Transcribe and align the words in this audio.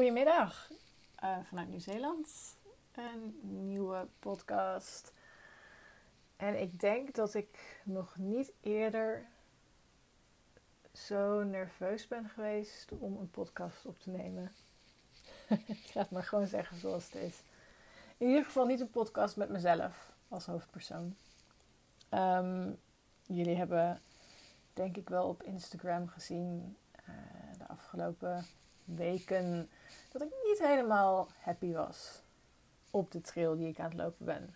Goedemiddag 0.00 0.70
uh, 1.24 1.36
vanuit 1.44 1.68
Nieuw-Zeeland. 1.68 2.56
Een 2.92 3.38
nieuwe 3.42 4.08
podcast. 4.18 5.12
En 6.36 6.60
ik 6.60 6.80
denk 6.80 7.14
dat 7.14 7.34
ik 7.34 7.80
nog 7.84 8.16
niet 8.16 8.52
eerder 8.60 9.26
zo 10.92 11.42
nerveus 11.42 12.08
ben 12.08 12.28
geweest 12.28 12.92
om 12.98 13.16
een 13.16 13.30
podcast 13.30 13.86
op 13.86 13.98
te 13.98 14.10
nemen. 14.10 14.52
ik 15.66 15.86
ga 15.86 16.00
het 16.00 16.10
maar 16.10 16.24
gewoon 16.24 16.46
zeggen 16.46 16.76
zoals 16.76 17.04
het 17.04 17.14
is. 17.14 17.42
In 18.16 18.26
ieder 18.26 18.44
geval 18.44 18.66
niet 18.66 18.80
een 18.80 18.90
podcast 18.90 19.36
met 19.36 19.48
mezelf 19.48 20.12
als 20.28 20.46
hoofdpersoon. 20.46 21.16
Um, 22.10 22.78
jullie 23.22 23.56
hebben 23.56 24.00
denk 24.72 24.96
ik 24.96 25.08
wel 25.08 25.28
op 25.28 25.42
Instagram 25.42 26.08
gezien 26.08 26.76
uh, 27.08 27.58
de 27.58 27.68
afgelopen 27.68 28.46
weken 28.94 29.68
dat 30.12 30.22
ik 30.22 30.32
niet 30.44 30.58
helemaal 30.58 31.28
happy 31.40 31.72
was 31.72 32.22
op 32.90 33.10
de 33.10 33.20
trail 33.20 33.56
die 33.56 33.68
ik 33.68 33.78
aan 33.78 33.90
het 33.90 33.94
lopen 33.94 34.26
ben. 34.26 34.54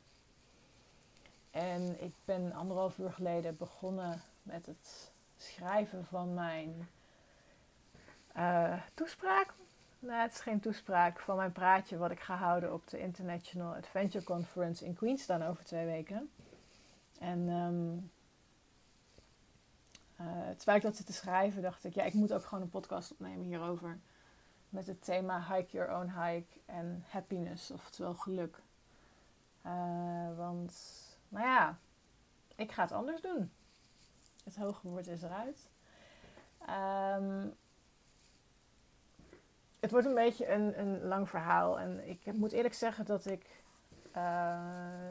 En 1.51 2.03
ik 2.03 2.15
ben 2.25 2.53
anderhalf 2.53 2.99
uur 2.99 3.13
geleden 3.13 3.57
begonnen 3.57 4.23
met 4.43 4.67
het 4.67 5.13
schrijven 5.37 6.05
van 6.05 6.35
mijn 6.35 6.89
uh, 8.37 8.83
toespraak. 8.95 9.55
Nou, 9.99 10.23
het 10.23 10.33
is 10.33 10.41
geen 10.41 10.61
toespraak 10.61 11.21
van 11.21 11.37
mijn 11.37 11.53
praatje 11.53 11.97
wat 11.97 12.11
ik 12.11 12.21
ga 12.21 12.37
houden 12.37 12.73
op 12.73 12.89
de 12.89 12.99
International 12.99 13.75
Adventure 13.75 14.25
Conference 14.25 14.85
in 14.85 14.95
Queenstown 14.95 15.43
over 15.43 15.65
twee 15.65 15.87
weken. 15.87 16.31
En 17.19 17.49
um, 17.49 18.11
uh, 20.21 20.49
terwijl 20.57 20.77
ik 20.77 20.83
dat 20.83 20.97
zit 20.97 21.07
te 21.07 21.13
schrijven, 21.13 21.63
dacht 21.63 21.85
ik, 21.85 21.95
ja, 21.95 22.03
ik 22.03 22.15
moet 22.15 22.33
ook 22.33 22.45
gewoon 22.45 22.65
een 22.65 22.71
podcast 22.71 23.11
opnemen 23.11 23.45
hierover 23.45 23.99
met 24.75 24.87
het 24.87 25.05
thema 25.05 25.55
Hike 25.55 25.71
Your 25.77 25.95
Own 25.97 26.09
Hike 26.21 26.61
en 26.67 27.05
happiness, 27.09 27.71
oftewel 27.71 28.15
geluk. 28.15 28.63
Uh, 29.67 30.37
want, 30.37 30.75
nou 31.29 31.47
ja, 31.47 31.79
ik 32.55 32.73
ga 32.73 32.83
het 32.83 32.93
anders 32.93 33.21
doen. 33.21 33.53
Het 34.45 34.57
hoge 34.57 34.89
woord 34.89 35.07
is 35.07 35.23
eruit. 35.23 35.69
Um, 36.61 37.55
het 39.81 39.91
wordt 39.91 40.07
een 40.07 40.15
beetje 40.15 40.49
een, 40.49 40.81
een 40.81 41.05
lang 41.05 41.29
verhaal. 41.29 41.79
En 41.79 42.09
ik 42.09 42.33
moet 42.33 42.53
eerlijk 42.53 42.75
zeggen 42.75 43.05
dat 43.05 43.27
ik. 43.27 43.63
Uh, 44.17 45.09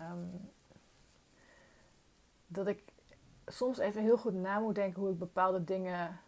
um, 0.00 0.50
dat 2.46 2.66
ik 2.66 2.82
soms 3.46 3.78
even 3.78 4.02
heel 4.02 4.18
goed 4.18 4.34
na 4.34 4.58
moet 4.58 4.74
denken 4.74 5.00
hoe 5.00 5.10
ik 5.10 5.18
bepaalde 5.18 5.64
dingen 5.64 6.20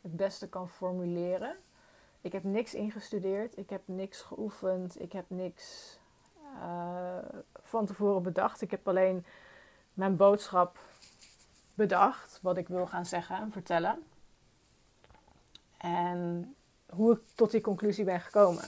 het 0.00 0.16
beste 0.16 0.48
kan 0.48 0.68
formuleren. 0.68 1.56
Ik 2.24 2.32
heb 2.32 2.44
niks 2.44 2.74
ingestudeerd, 2.74 3.58
ik 3.58 3.70
heb 3.70 3.82
niks 3.84 4.20
geoefend, 4.20 5.00
ik 5.00 5.12
heb 5.12 5.24
niks 5.28 5.98
uh, 6.54 7.18
van 7.62 7.86
tevoren 7.86 8.22
bedacht. 8.22 8.60
Ik 8.60 8.70
heb 8.70 8.88
alleen 8.88 9.26
mijn 9.94 10.16
boodschap 10.16 10.78
bedacht, 11.74 12.38
wat 12.42 12.56
ik 12.56 12.68
wil 12.68 12.86
gaan 12.86 13.06
zeggen 13.06 13.36
en 13.36 13.52
vertellen. 13.52 14.02
En 15.78 16.54
hoe 16.88 17.12
ik 17.12 17.20
tot 17.34 17.50
die 17.50 17.60
conclusie 17.60 18.04
ben 18.04 18.20
gekomen. 18.20 18.64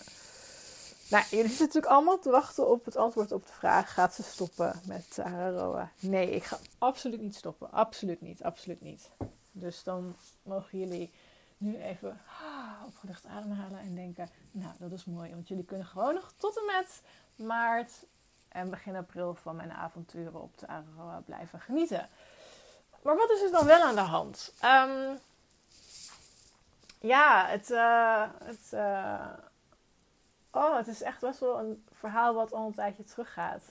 Nou, 1.11 1.25
jullie 1.31 1.49
zitten 1.49 1.67
natuurlijk 1.67 1.93
allemaal 1.93 2.19
te 2.19 2.31
wachten 2.31 2.69
op 2.69 2.85
het 2.85 2.97
antwoord 2.97 3.33
op 3.33 3.47
de 3.47 3.53
vraag: 3.53 3.95
gaat 3.95 4.15
ze 4.15 4.23
stoppen 4.23 4.81
met 4.87 5.19
Roa? 5.55 5.91
Nee, 6.01 6.31
ik 6.31 6.45
ga 6.45 6.59
absoluut 6.79 7.21
niet 7.21 7.35
stoppen. 7.35 7.73
Absoluut 7.73 8.21
niet, 8.21 8.43
absoluut 8.43 8.81
niet. 8.81 9.11
Dus 9.53 9.83
dan 9.83 10.17
mogen 10.43 10.79
jullie 10.79 11.11
nu 11.59 11.77
even 11.77 12.21
opgelucht 12.87 13.27
ademhalen 13.27 13.79
en 13.79 13.95
denken: 13.95 14.29
Nou, 14.51 14.73
dat 14.79 14.93
is 14.93 15.05
mooi, 15.05 15.31
want 15.31 15.49
jullie 15.49 15.65
kunnen 15.65 15.87
gewoon 15.87 16.15
nog 16.15 16.33
tot 16.37 16.59
en 16.59 16.67
met 16.67 17.03
maart 17.49 17.93
en 18.49 18.71
begin 18.71 18.97
april 18.97 19.35
van 19.35 19.57
mijn 19.57 19.73
avonturen 19.73 20.43
op 20.43 20.59
de 20.59 20.67
Aroa 20.67 21.21
blijven 21.25 21.61
genieten. 21.61 22.09
Maar 23.03 23.17
wat 23.17 23.31
is 23.31 23.43
er 23.43 23.51
dan 23.51 23.67
wel 23.67 23.83
aan 23.83 23.95
de 23.95 24.01
hand? 24.01 24.53
Um, 24.65 25.19
ja, 27.01 27.47
het, 27.47 27.71
uh, 27.71 28.25
het, 28.45 28.71
uh, 28.75 29.33
oh, 30.51 30.77
het 30.77 30.87
is 30.87 31.03
echt 31.03 31.21
best 31.21 31.41
wel 31.41 31.59
een 31.59 31.85
verhaal 31.93 32.35
wat 32.35 32.53
al 32.53 32.67
een 32.67 32.75
tijdje 32.75 33.05
teruggaat. 33.05 33.63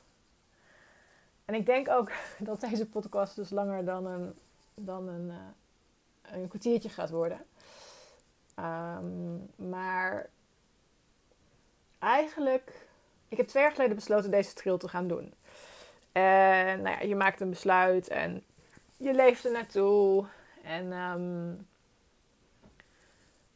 En 1.46 1.54
ik 1.54 1.66
denk 1.66 1.90
ook 1.90 2.12
dat 2.40 2.60
deze 2.60 2.86
podcast 2.86 3.36
dus 3.36 3.50
langer 3.50 3.86
dan 3.86 4.06
een, 4.06 4.40
dan 4.74 5.08
een, 5.08 5.28
uh, 5.28 6.42
een 6.42 6.48
kwartiertje 6.48 6.90
gaat 6.90 7.10
worden. 7.10 7.46
Um, 8.60 9.50
maar 9.56 10.30
eigenlijk, 12.00 12.88
ik 13.28 13.38
heb 13.38 13.48
twee 13.48 13.64
jaar 13.64 13.72
geleden 13.72 13.96
besloten 13.96 14.32
deze 14.32 14.54
trail 14.54 14.78
te 14.78 14.88
gaan 14.88 15.08
doen. 15.08 15.34
En 16.12 16.82
nou 16.82 16.98
ja, 16.98 17.02
je 17.02 17.16
maakt 17.16 17.42
een 17.42 17.50
besluit 17.50 18.08
en 18.08 18.44
je 18.98 19.14
leeft 19.14 19.46
er 19.46 19.52
naartoe. 19.52 20.26
En 20.64 20.92
um, 20.92 21.68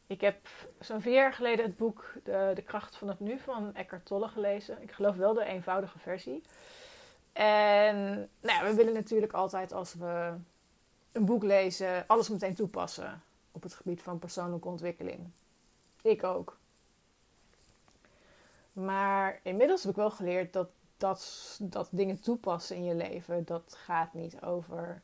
ik 0.06 0.20
heb 0.20 0.36
zo'n 0.80 1.00
vier 1.00 1.14
jaar 1.14 1.32
geleden 1.32 1.64
het 1.64 1.76
boek 1.76 2.12
de, 2.24 2.52
de 2.54 2.62
Kracht 2.62 2.96
van 2.96 3.08
het 3.08 3.20
Nu 3.20 3.38
van 3.38 3.74
Eckhart 3.74 4.06
Tolle 4.06 4.28
gelezen. 4.28 4.82
Ik 4.82 4.92
geloof 4.92 5.16
wel 5.16 5.34
de 5.34 5.44
eenvoudige 5.44 5.98
versie. 5.98 6.42
En 7.32 7.96
nou 8.40 8.58
ja, 8.58 8.64
we 8.64 8.74
willen 8.74 8.92
natuurlijk 8.92 9.32
altijd 9.32 9.72
als 9.72 9.94
we 9.94 10.34
een 11.12 11.24
boek 11.24 11.42
lezen, 11.42 12.04
alles 12.06 12.28
meteen 12.28 12.54
toepassen 12.54 13.22
op 13.60 13.70
het 13.70 13.80
gebied 13.80 14.02
van 14.02 14.18
persoonlijke 14.18 14.68
ontwikkeling. 14.68 15.30
Ik 16.02 16.24
ook. 16.24 16.58
Maar 18.72 19.40
inmiddels 19.42 19.82
heb 19.82 19.90
ik 19.90 19.96
wel 19.96 20.10
geleerd 20.10 20.52
dat, 20.52 20.68
dat, 20.96 21.58
dat 21.62 21.88
dingen 21.90 22.20
toepassen 22.20 22.76
in 22.76 22.84
je 22.84 22.94
leven, 22.94 23.44
dat 23.44 23.76
gaat 23.84 24.14
niet 24.14 24.42
over 24.42 25.02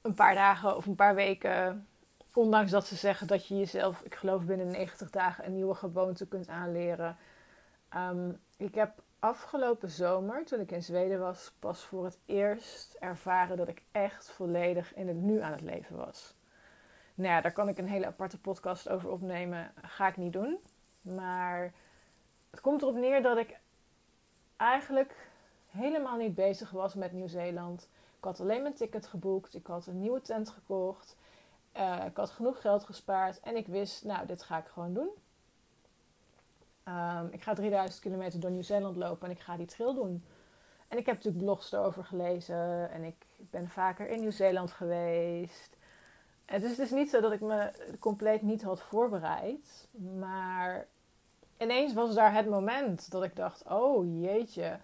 een 0.00 0.14
paar 0.14 0.34
dagen 0.34 0.76
of 0.76 0.86
een 0.86 0.94
paar 0.94 1.14
weken 1.14 1.86
ondanks 2.32 2.70
dat 2.70 2.86
ze 2.86 2.96
zeggen 2.96 3.26
dat 3.26 3.46
je 3.46 3.58
jezelf, 3.58 4.00
ik 4.00 4.14
geloof 4.14 4.44
binnen 4.44 4.70
90 4.70 5.10
dagen, 5.10 5.46
een 5.46 5.54
nieuwe 5.54 5.74
gewoonte 5.74 6.26
kunt 6.26 6.48
aanleren. 6.48 7.16
Um, 7.96 8.40
ik 8.56 8.74
heb 8.74 9.02
afgelopen 9.22 9.90
zomer, 9.90 10.44
toen 10.44 10.60
ik 10.60 10.70
in 10.70 10.82
Zweden 10.82 11.20
was, 11.20 11.52
pas 11.58 11.84
voor 11.84 12.04
het 12.04 12.18
eerst 12.26 12.94
ervaren 12.94 13.56
dat 13.56 13.68
ik 13.68 13.82
echt 13.92 14.30
volledig 14.30 14.94
in 14.94 15.08
het 15.08 15.16
nu 15.16 15.40
aan 15.40 15.52
het 15.52 15.60
leven 15.60 15.96
was. 15.96 16.34
Nou 17.14 17.30
ja, 17.30 17.40
daar 17.40 17.52
kan 17.52 17.68
ik 17.68 17.78
een 17.78 17.88
hele 17.88 18.06
aparte 18.06 18.40
podcast 18.40 18.88
over 18.88 19.10
opnemen. 19.10 19.72
Ga 19.82 20.08
ik 20.08 20.16
niet 20.16 20.32
doen. 20.32 20.58
Maar 21.02 21.72
het 22.50 22.60
komt 22.60 22.82
erop 22.82 22.94
neer 22.94 23.22
dat 23.22 23.36
ik 23.36 23.58
eigenlijk 24.56 25.30
helemaal 25.70 26.16
niet 26.16 26.34
bezig 26.34 26.70
was 26.70 26.94
met 26.94 27.12
Nieuw-Zeeland. 27.12 27.88
Ik 28.18 28.24
had 28.24 28.40
alleen 28.40 28.62
mijn 28.62 28.74
ticket 28.74 29.06
geboekt. 29.06 29.54
Ik 29.54 29.66
had 29.66 29.86
een 29.86 30.00
nieuwe 30.00 30.20
tent 30.20 30.50
gekocht. 30.50 31.16
Uh, 31.76 32.04
ik 32.06 32.16
had 32.16 32.30
genoeg 32.30 32.60
geld 32.60 32.84
gespaard 32.84 33.40
en 33.40 33.56
ik 33.56 33.66
wist, 33.66 34.04
nou, 34.04 34.26
dit 34.26 34.42
ga 34.42 34.58
ik 34.58 34.66
gewoon 34.66 34.94
doen. 34.94 35.10
Um, 36.88 37.28
ik 37.30 37.42
ga 37.42 37.54
3000 37.54 38.00
kilometer 38.02 38.40
door 38.40 38.50
Nieuw-Zeeland 38.50 38.96
lopen 38.96 39.28
en 39.28 39.34
ik 39.34 39.40
ga 39.40 39.56
die 39.56 39.66
trail 39.66 39.94
doen. 39.94 40.24
En 40.88 40.98
ik 40.98 41.06
heb 41.06 41.14
natuurlijk 41.14 41.44
blogs 41.44 41.72
erover 41.72 42.04
gelezen 42.04 42.90
en 42.90 43.04
ik 43.04 43.26
ben 43.36 43.68
vaker 43.68 44.08
in 44.08 44.20
Nieuw-Zeeland 44.20 44.72
geweest. 44.72 45.76
Dus 46.46 46.70
het 46.70 46.78
is 46.78 46.90
niet 46.90 47.10
zo 47.10 47.20
dat 47.20 47.32
ik 47.32 47.40
me 47.40 47.72
compleet 47.98 48.42
niet 48.42 48.62
had 48.62 48.82
voorbereid. 48.82 49.88
Maar 50.18 50.86
ineens 51.58 51.92
was 51.92 52.14
daar 52.14 52.34
het 52.34 52.48
moment 52.48 53.10
dat 53.10 53.22
ik 53.22 53.36
dacht: 53.36 53.64
oh 53.68 54.20
jeetje, 54.20 54.78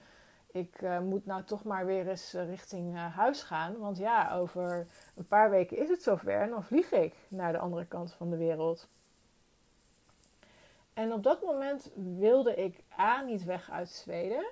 ik 0.53 0.83
uh, 0.83 1.01
moet 1.01 1.27
nou 1.27 1.43
toch 1.43 1.65
maar 1.65 1.87
weer 1.87 2.09
eens 2.09 2.35
uh, 2.35 2.49
richting 2.49 2.95
uh, 2.95 3.17
huis 3.17 3.43
gaan. 3.43 3.79
Want 3.79 3.99
ja, 3.99 4.35
over 4.35 4.87
een 5.17 5.27
paar 5.27 5.51
weken 5.51 5.79
is 5.79 5.89
het 5.89 6.03
zover 6.03 6.41
en 6.41 6.51
dan 6.51 6.65
vlieg 6.65 6.91
ik 6.91 7.15
naar 7.29 7.53
de 7.53 7.59
andere 7.59 7.87
kant 7.87 8.13
van 8.13 8.31
de 8.31 8.37
wereld. 8.37 8.89
En 10.99 11.13
op 11.13 11.23
dat 11.23 11.43
moment 11.43 11.91
wilde 11.95 12.55
ik 12.55 12.83
A 12.99 13.21
niet 13.21 13.45
weg 13.45 13.71
uit 13.71 13.91
Zweden. 13.91 14.47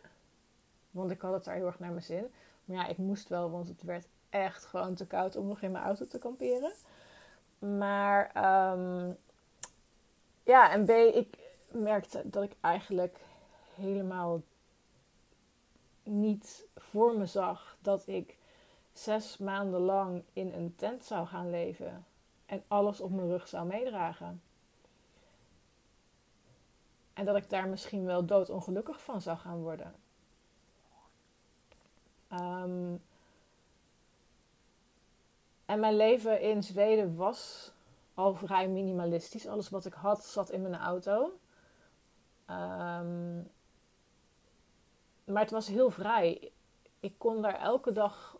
Want 0.91 1.11
ik 1.11 1.21
had 1.21 1.33
het 1.33 1.45
daar 1.45 1.55
heel 1.55 1.67
erg 1.67 1.79
naar 1.79 1.91
mijn 1.91 2.03
zin. 2.03 2.33
Maar 2.65 2.77
ja, 2.77 2.87
ik 2.87 2.99
moest 2.99 3.29
wel, 3.29 3.51
want 3.51 3.69
het 3.69 3.83
werd 3.83 4.07
echt 4.31 4.65
gewoon 4.65 4.95
te 4.95 5.07
koud 5.07 5.37
om 5.37 5.47
nog 5.47 5.61
in 5.61 5.71
mijn 5.71 5.85
auto 5.85 6.07
te 6.07 6.19
kamperen. 6.19 6.73
Maar 7.59 8.27
um, 8.73 9.17
ja, 10.43 10.71
en 10.71 10.85
B, 10.85 10.91
ik 10.91 11.39
merkte 11.69 12.23
dat 12.25 12.43
ik 12.43 12.53
eigenlijk 12.61 13.19
helemaal 13.75 14.43
niet 16.03 16.67
voor 16.77 17.19
me 17.19 17.27
zag 17.27 17.77
dat 17.81 18.07
ik 18.07 18.37
zes 18.93 19.39
maanden 19.39 19.81
lang 19.81 20.23
in 20.33 20.53
een 20.53 20.75
tent 20.77 21.05
zou 21.05 21.27
gaan 21.27 21.51
leven 21.51 22.05
en 22.47 22.63
alles 22.69 23.01
op 23.01 23.11
mijn 23.11 23.29
rug 23.29 23.49
zou 23.49 23.67
meedragen. 23.67 24.41
En 27.17 27.25
dat 27.25 27.37
ik 27.37 27.51
daar 27.51 27.69
misschien 27.69 28.05
wel 28.05 28.25
doodongelukkig 28.25 29.03
van 29.03 29.21
zou 29.21 29.39
gaan 29.39 29.63
worden. 29.63 29.95
Um, 32.33 33.03
en 35.65 35.81
mijn 35.81 35.97
leven 35.97 36.41
in 36.41 36.63
Zweden 36.63 37.17
was 37.17 37.73
al 38.15 38.35
vrij 38.35 38.69
minimalistisch. 38.69 39.47
Alles 39.47 39.69
wat 39.69 39.85
ik 39.85 39.93
had 39.93 40.25
zat 40.25 40.51
in 40.51 40.63
mijn 40.63 40.77
auto. 40.77 41.39
Ehm, 42.47 43.37
maar 45.25 45.43
het 45.43 45.51
was 45.51 45.67
heel 45.67 45.91
vrij. 45.91 46.53
Ik 47.01 47.15
kon 47.19 47.43
daar 47.43 47.61
elke 47.61 47.93
dag 47.93 48.37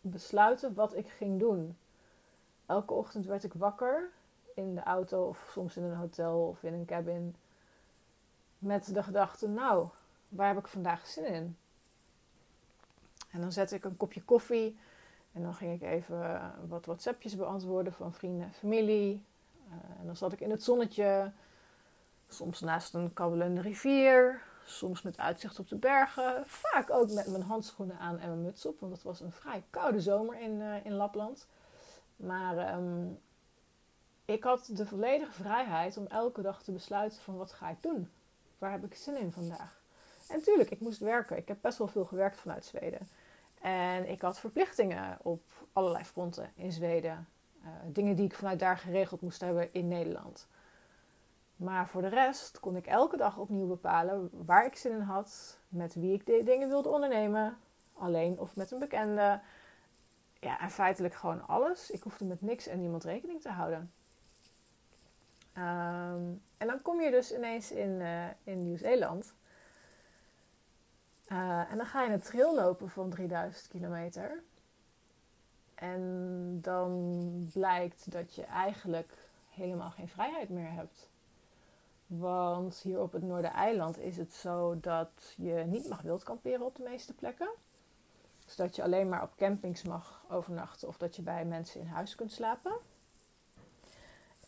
besluiten 0.00 0.74
wat 0.74 0.94
ik 0.94 1.08
ging 1.08 1.38
doen. 1.38 1.78
Elke 2.66 2.92
ochtend 2.92 3.26
werd 3.26 3.44
ik 3.44 3.52
wakker 3.52 4.10
in 4.54 4.74
de 4.74 4.82
auto 4.82 5.28
of 5.28 5.48
soms 5.52 5.76
in 5.76 5.82
een 5.82 5.96
hotel 5.96 6.46
of 6.46 6.62
in 6.62 6.72
een 6.72 6.86
cabin. 6.86 7.36
Met 8.66 8.94
de 8.94 9.02
gedachte, 9.02 9.48
nou, 9.48 9.88
waar 10.28 10.48
heb 10.48 10.58
ik 10.58 10.66
vandaag 10.66 11.06
zin 11.06 11.26
in? 11.26 11.56
En 13.30 13.40
dan 13.40 13.52
zette 13.52 13.74
ik 13.74 13.84
een 13.84 13.96
kopje 13.96 14.22
koffie 14.22 14.78
en 15.32 15.42
dan 15.42 15.54
ging 15.54 15.74
ik 15.74 15.88
even 15.88 16.52
wat 16.68 16.86
WhatsAppjes 16.86 17.36
beantwoorden 17.36 17.92
van 17.92 18.14
vrienden 18.14 18.46
en 18.46 18.52
familie. 18.52 19.24
Uh, 19.66 20.00
en 20.00 20.06
dan 20.06 20.16
zat 20.16 20.32
ik 20.32 20.40
in 20.40 20.50
het 20.50 20.62
zonnetje, 20.62 21.32
soms 22.28 22.60
naast 22.60 22.94
een 22.94 23.12
kabbelende 23.12 23.60
rivier, 23.60 24.42
soms 24.64 25.02
met 25.02 25.18
uitzicht 25.18 25.58
op 25.58 25.68
de 25.68 25.76
bergen. 25.76 26.42
Vaak 26.46 26.90
ook 26.90 27.10
met 27.10 27.26
mijn 27.26 27.42
handschoenen 27.42 27.98
aan 27.98 28.18
en 28.18 28.28
mijn 28.28 28.42
muts 28.42 28.66
op, 28.66 28.80
want 28.80 28.92
het 28.92 29.02
was 29.02 29.20
een 29.20 29.32
vrij 29.32 29.64
koude 29.70 30.00
zomer 30.00 30.40
in, 30.40 30.60
uh, 30.60 30.84
in 30.84 30.92
Lapland. 30.92 31.46
Maar 32.16 32.76
um, 32.76 33.20
ik 34.24 34.44
had 34.44 34.70
de 34.72 34.86
volledige 34.86 35.32
vrijheid 35.32 35.96
om 35.96 36.06
elke 36.06 36.42
dag 36.42 36.62
te 36.62 36.72
besluiten 36.72 37.20
van 37.20 37.36
wat 37.36 37.52
ga 37.52 37.70
ik 37.70 37.82
doen? 37.82 38.10
Waar 38.58 38.70
heb 38.70 38.84
ik 38.84 38.94
zin 38.94 39.16
in 39.16 39.32
vandaag? 39.32 39.80
En 40.28 40.42
tuurlijk, 40.42 40.70
ik 40.70 40.80
moest 40.80 40.98
werken. 40.98 41.36
Ik 41.36 41.48
heb 41.48 41.58
best 41.60 41.78
wel 41.78 41.88
veel 41.88 42.04
gewerkt 42.04 42.36
vanuit 42.36 42.64
Zweden. 42.64 43.08
En 43.60 44.08
ik 44.08 44.20
had 44.20 44.38
verplichtingen 44.38 45.18
op 45.22 45.42
allerlei 45.72 46.04
fronten 46.04 46.52
in 46.54 46.72
Zweden. 46.72 47.28
Uh, 47.62 47.68
dingen 47.86 48.16
die 48.16 48.24
ik 48.24 48.34
vanuit 48.34 48.58
daar 48.58 48.78
geregeld 48.78 49.20
moest 49.20 49.40
hebben 49.40 49.72
in 49.72 49.88
Nederland. 49.88 50.48
Maar 51.56 51.88
voor 51.88 52.02
de 52.02 52.08
rest 52.08 52.60
kon 52.60 52.76
ik 52.76 52.86
elke 52.86 53.16
dag 53.16 53.38
opnieuw 53.38 53.66
bepalen 53.66 54.30
waar 54.46 54.66
ik 54.66 54.76
zin 54.76 54.92
in 54.92 55.00
had, 55.00 55.58
met 55.68 55.94
wie 55.94 56.12
ik 56.12 56.46
dingen 56.46 56.68
wilde 56.68 56.88
ondernemen, 56.88 57.58
alleen 57.92 58.38
of 58.38 58.56
met 58.56 58.70
een 58.70 58.78
bekende. 58.78 59.40
Ja, 60.40 60.60
en 60.60 60.70
feitelijk 60.70 61.14
gewoon 61.14 61.46
alles. 61.46 61.90
Ik 61.90 62.02
hoefde 62.02 62.24
met 62.24 62.40
niks 62.40 62.66
en 62.66 62.80
niemand 62.80 63.04
rekening 63.04 63.40
te 63.40 63.50
houden. 63.50 63.92
Um, 65.58 66.42
en 66.56 66.66
dan 66.66 66.82
kom 66.82 67.00
je 67.00 67.10
dus 67.10 67.34
ineens 67.34 67.72
in, 67.72 68.00
uh, 68.00 68.26
in 68.44 68.62
Nieuw-Zeeland. 68.62 69.34
Uh, 71.28 71.70
en 71.70 71.76
dan 71.76 71.86
ga 71.86 72.02
je 72.02 72.12
een 72.12 72.20
trail 72.20 72.54
lopen 72.54 72.90
van 72.90 73.10
3000 73.10 73.68
kilometer. 73.68 74.42
En 75.74 76.58
dan 76.62 77.50
blijkt 77.52 78.12
dat 78.12 78.34
je 78.34 78.44
eigenlijk 78.44 79.12
helemaal 79.50 79.90
geen 79.90 80.08
vrijheid 80.08 80.48
meer 80.48 80.72
hebt. 80.72 81.08
Want 82.06 82.76
hier 82.76 83.00
op 83.00 83.12
het 83.12 83.22
Noordereiland 83.22 83.98
is 83.98 84.16
het 84.16 84.34
zo 84.34 84.80
dat 84.80 85.34
je 85.36 85.64
niet 85.66 85.88
mag 85.88 86.02
wild 86.02 86.22
kamperen 86.22 86.66
op 86.66 86.76
de 86.76 86.82
meeste 86.82 87.14
plekken. 87.14 87.50
Dus 88.44 88.56
dat 88.56 88.76
je 88.76 88.82
alleen 88.82 89.08
maar 89.08 89.22
op 89.22 89.36
campings 89.36 89.82
mag 89.82 90.24
overnachten 90.28 90.88
of 90.88 90.96
dat 90.96 91.16
je 91.16 91.22
bij 91.22 91.44
mensen 91.44 91.80
in 91.80 91.86
huis 91.86 92.14
kunt 92.14 92.32
slapen. 92.32 92.76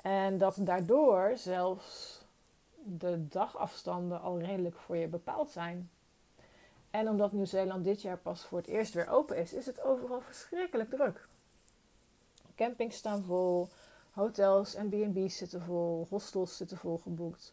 En 0.03 0.39
dat 0.39 0.57
daardoor 0.61 1.33
zelfs 1.37 2.21
de 2.85 3.29
dagafstanden 3.29 4.21
al 4.21 4.39
redelijk 4.39 4.77
voor 4.77 4.97
je 4.97 5.09
bepaald 5.09 5.51
zijn. 5.51 5.91
En 6.91 7.09
omdat 7.09 7.33
Nieuw-Zeeland 7.33 7.85
dit 7.85 8.03
jaar 8.03 8.19
pas 8.19 8.45
voor 8.45 8.59
het 8.59 8.67
eerst 8.67 8.95
weer 8.95 9.09
open 9.09 9.37
is, 9.37 9.53
is 9.53 9.67
het 9.67 9.83
overal 9.83 10.21
verschrikkelijk 10.21 10.91
druk. 10.91 11.29
Campings 12.55 12.97
staan 12.97 13.23
vol, 13.23 13.69
hotels 14.11 14.75
en 14.75 14.89
B&B's 14.89 15.37
zitten 15.37 15.63
vol, 15.63 16.07
hostels 16.11 16.57
zitten 16.57 16.77
vol 16.77 16.99
geboekt. 16.99 17.53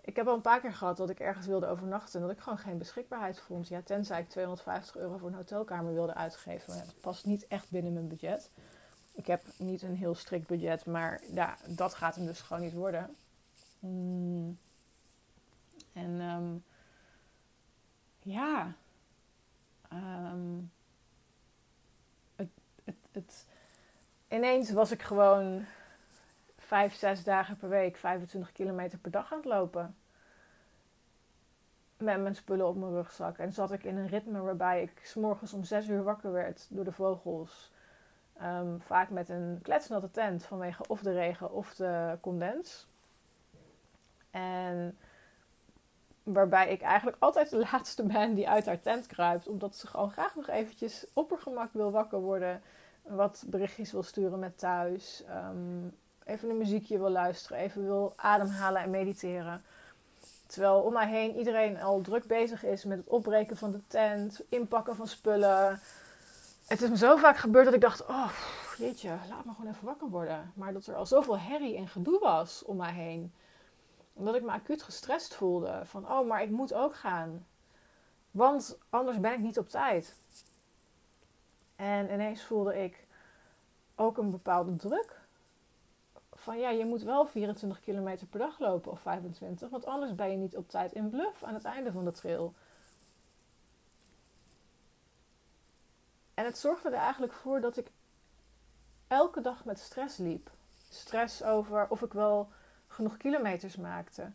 Ik 0.00 0.16
heb 0.16 0.26
al 0.26 0.34
een 0.34 0.40
paar 0.40 0.60
keer 0.60 0.72
gehad 0.72 0.96
dat 0.96 1.10
ik 1.10 1.20
ergens 1.20 1.46
wilde 1.46 1.66
overnachten 1.66 2.20
en 2.20 2.26
dat 2.26 2.36
ik 2.36 2.42
gewoon 2.42 2.58
geen 2.58 2.78
beschikbaarheid 2.78 3.40
vond. 3.40 3.68
Ja, 3.68 3.82
tenzij 3.82 4.20
ik 4.20 4.28
250 4.28 4.96
euro 4.96 5.16
voor 5.16 5.28
een 5.28 5.34
hotelkamer 5.34 5.92
wilde 5.92 6.14
uitgeven. 6.14 6.74
Maar 6.74 6.84
dat 6.84 7.00
past 7.00 7.26
niet 7.26 7.46
echt 7.46 7.70
binnen 7.70 7.92
mijn 7.92 8.08
budget. 8.08 8.50
Ik 9.12 9.26
heb 9.26 9.42
niet 9.56 9.82
een 9.82 9.96
heel 9.96 10.14
strikt 10.14 10.46
budget, 10.46 10.86
maar 10.86 11.20
ja, 11.32 11.56
dat 11.66 11.94
gaat 11.94 12.14
hem 12.14 12.26
dus 12.26 12.40
gewoon 12.40 12.62
niet 12.62 12.72
worden. 12.72 13.16
Mm. 13.78 14.58
En 15.92 16.20
um, 16.20 16.64
ja, 18.22 18.74
um, 19.92 20.72
het, 22.36 22.48
het, 22.84 22.96
het, 23.12 23.46
ineens 24.28 24.70
was 24.70 24.90
ik 24.90 25.02
gewoon 25.02 25.64
vijf, 26.56 26.94
zes 26.94 27.24
dagen 27.24 27.56
per 27.56 27.68
week, 27.68 27.96
25 27.96 28.52
kilometer 28.52 28.98
per 28.98 29.10
dag 29.10 29.32
aan 29.32 29.38
het 29.38 29.46
lopen. 29.46 29.96
Met 31.96 32.20
mijn 32.20 32.34
spullen 32.34 32.68
op 32.68 32.76
mijn 32.76 32.92
rugzak. 32.92 33.38
En 33.38 33.52
zat 33.52 33.72
ik 33.72 33.84
in 33.84 33.96
een 33.96 34.08
ritme 34.08 34.40
waarbij 34.40 34.82
ik 34.82 35.00
s'morgens 35.04 35.52
om 35.52 35.64
zes 35.64 35.88
uur 35.88 36.02
wakker 36.02 36.32
werd 36.32 36.66
door 36.70 36.84
de 36.84 36.92
vogels. 36.92 37.71
Um, 38.44 38.80
vaak 38.80 39.10
met 39.10 39.28
een 39.28 39.58
kletsnatte 39.62 40.10
tent 40.10 40.44
vanwege 40.44 40.84
of 40.88 41.00
de 41.00 41.12
regen 41.12 41.52
of 41.52 41.74
de 41.74 42.18
condens. 42.20 42.86
En 44.30 44.98
waarbij 46.22 46.68
ik 46.68 46.80
eigenlijk 46.80 47.16
altijd 47.20 47.50
de 47.50 47.66
laatste 47.72 48.02
ben 48.02 48.34
die 48.34 48.48
uit 48.48 48.66
haar 48.66 48.80
tent 48.80 49.06
kruipt. 49.06 49.48
Omdat 49.48 49.76
ze 49.76 49.86
gewoon 49.86 50.10
graag 50.10 50.34
nog 50.34 50.48
eventjes 50.48 51.06
oppergemak 51.12 51.72
wil 51.72 51.90
wakker 51.90 52.20
worden. 52.20 52.62
Wat 53.02 53.44
berichtjes 53.46 53.92
wil 53.92 54.02
sturen 54.02 54.38
met 54.38 54.58
thuis. 54.58 55.24
Um, 55.50 55.96
even 56.24 56.50
een 56.50 56.58
muziekje 56.58 56.98
wil 56.98 57.10
luisteren. 57.10 57.58
Even 57.58 57.84
wil 57.84 58.12
ademhalen 58.16 58.82
en 58.82 58.90
mediteren. 58.90 59.62
Terwijl 60.46 60.80
om 60.80 60.92
mij 60.92 61.08
heen 61.08 61.36
iedereen 61.36 61.80
al 61.80 62.00
druk 62.00 62.26
bezig 62.26 62.64
is 62.64 62.84
met 62.84 62.98
het 62.98 63.08
opbreken 63.08 63.56
van 63.56 63.72
de 63.72 63.80
tent. 63.86 64.40
Inpakken 64.48 64.96
van 64.96 65.06
spullen 65.06 65.80
het 66.72 66.82
is 66.82 66.88
me 66.88 66.96
zo 66.96 67.16
vaak 67.16 67.36
gebeurd 67.36 67.64
dat 67.64 67.74
ik 67.74 67.80
dacht: 67.80 68.06
oh, 68.06 68.32
jeetje, 68.78 69.08
laat 69.28 69.44
me 69.44 69.52
gewoon 69.52 69.72
even 69.72 69.84
wakker 69.84 70.08
worden. 70.08 70.52
Maar 70.54 70.72
dat 70.72 70.86
er 70.86 70.94
al 70.94 71.06
zoveel 71.06 71.38
herrie 71.38 71.76
en 71.76 71.88
gedoe 71.88 72.18
was 72.18 72.64
om 72.64 72.76
mij 72.76 72.92
heen. 72.92 73.32
Omdat 74.12 74.34
ik 74.34 74.42
me 74.42 74.50
acuut 74.50 74.82
gestrest 74.82 75.34
voelde. 75.34 75.80
Van, 75.84 76.10
oh, 76.10 76.26
maar 76.26 76.42
ik 76.42 76.50
moet 76.50 76.74
ook 76.74 76.94
gaan. 76.94 77.46
Want 78.30 78.78
anders 78.90 79.20
ben 79.20 79.32
ik 79.32 79.38
niet 79.38 79.58
op 79.58 79.68
tijd. 79.68 80.16
En 81.76 82.12
ineens 82.12 82.44
voelde 82.44 82.82
ik 82.82 83.06
ook 83.94 84.18
een 84.18 84.30
bepaalde 84.30 84.76
druk. 84.76 85.20
Van 86.32 86.58
ja, 86.58 86.70
je 86.70 86.84
moet 86.84 87.02
wel 87.02 87.26
24 87.26 87.80
kilometer 87.80 88.26
per 88.26 88.38
dag 88.38 88.58
lopen 88.58 88.92
of 88.92 89.00
25. 89.00 89.68
Want 89.68 89.86
anders 89.86 90.14
ben 90.14 90.30
je 90.30 90.36
niet 90.36 90.56
op 90.56 90.68
tijd 90.68 90.92
in 90.92 91.10
bluff 91.10 91.42
aan 91.42 91.54
het 91.54 91.64
einde 91.64 91.92
van 91.92 92.04
de 92.04 92.10
trail. 92.10 92.54
En 96.42 96.48
het 96.48 96.58
zorgde 96.58 96.88
er 96.88 96.94
eigenlijk 96.94 97.32
voor 97.32 97.60
dat 97.60 97.76
ik 97.76 97.90
elke 99.08 99.40
dag 99.40 99.64
met 99.64 99.78
stress 99.78 100.16
liep. 100.16 100.50
Stress 100.88 101.42
over 101.42 101.86
of 101.88 102.02
ik 102.02 102.12
wel 102.12 102.48
genoeg 102.86 103.16
kilometers 103.16 103.76
maakte. 103.76 104.30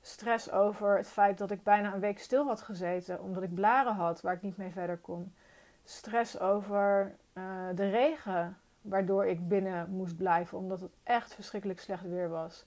Stress 0.00 0.50
over 0.50 0.96
het 0.96 1.08
feit 1.08 1.38
dat 1.38 1.50
ik 1.50 1.62
bijna 1.62 1.94
een 1.94 2.00
week 2.00 2.18
stil 2.18 2.46
had 2.46 2.62
gezeten 2.62 3.20
omdat 3.20 3.42
ik 3.42 3.54
blaren 3.54 3.94
had 3.94 4.20
waar 4.20 4.34
ik 4.34 4.42
niet 4.42 4.56
mee 4.56 4.70
verder 4.70 4.98
kon. 4.98 5.34
Stress 5.84 6.38
over 6.38 7.14
uh, 7.34 7.44
de 7.74 7.90
regen 7.90 8.58
waardoor 8.80 9.26
ik 9.26 9.48
binnen 9.48 9.90
moest 9.90 10.16
blijven 10.16 10.58
omdat 10.58 10.80
het 10.80 10.92
echt 11.02 11.34
verschrikkelijk 11.34 11.80
slecht 11.80 12.08
weer 12.08 12.28
was. 12.28 12.66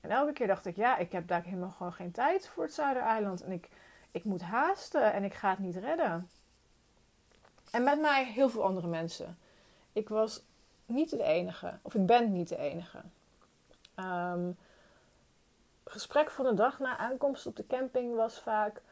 En 0.00 0.10
elke 0.10 0.32
keer 0.32 0.46
dacht 0.46 0.66
ik, 0.66 0.76
ja, 0.76 0.96
ik 0.96 1.12
heb 1.12 1.28
daar 1.28 1.42
helemaal 1.42 1.70
gewoon 1.70 1.92
geen 1.92 2.12
tijd 2.12 2.48
voor 2.48 2.62
het 2.62 2.74
Zuidereiland. 2.74 3.42
En 3.42 3.52
ik, 3.52 3.68
ik 4.10 4.24
moet 4.24 4.42
haasten 4.42 5.12
en 5.12 5.24
ik 5.24 5.34
ga 5.34 5.50
het 5.50 5.58
niet 5.58 5.76
redden. 5.76 6.28
En 7.70 7.82
met 7.82 8.00
mij 8.00 8.24
heel 8.24 8.48
veel 8.48 8.64
andere 8.64 8.86
mensen. 8.86 9.38
Ik 9.92 10.08
was 10.08 10.42
niet 10.86 11.10
de 11.10 11.22
enige, 11.22 11.78
of 11.82 11.94
ik 11.94 12.06
ben 12.06 12.32
niet 12.32 12.48
de 12.48 12.56
enige. 12.56 12.98
Um, 13.96 14.56
gesprek 15.84 16.30
van 16.30 16.44
de 16.44 16.54
dag 16.54 16.78
na 16.78 16.96
aankomst 16.96 17.46
op 17.46 17.56
de 17.56 17.66
camping 17.66 18.14
was 18.14 18.40
vaak: 18.40 18.82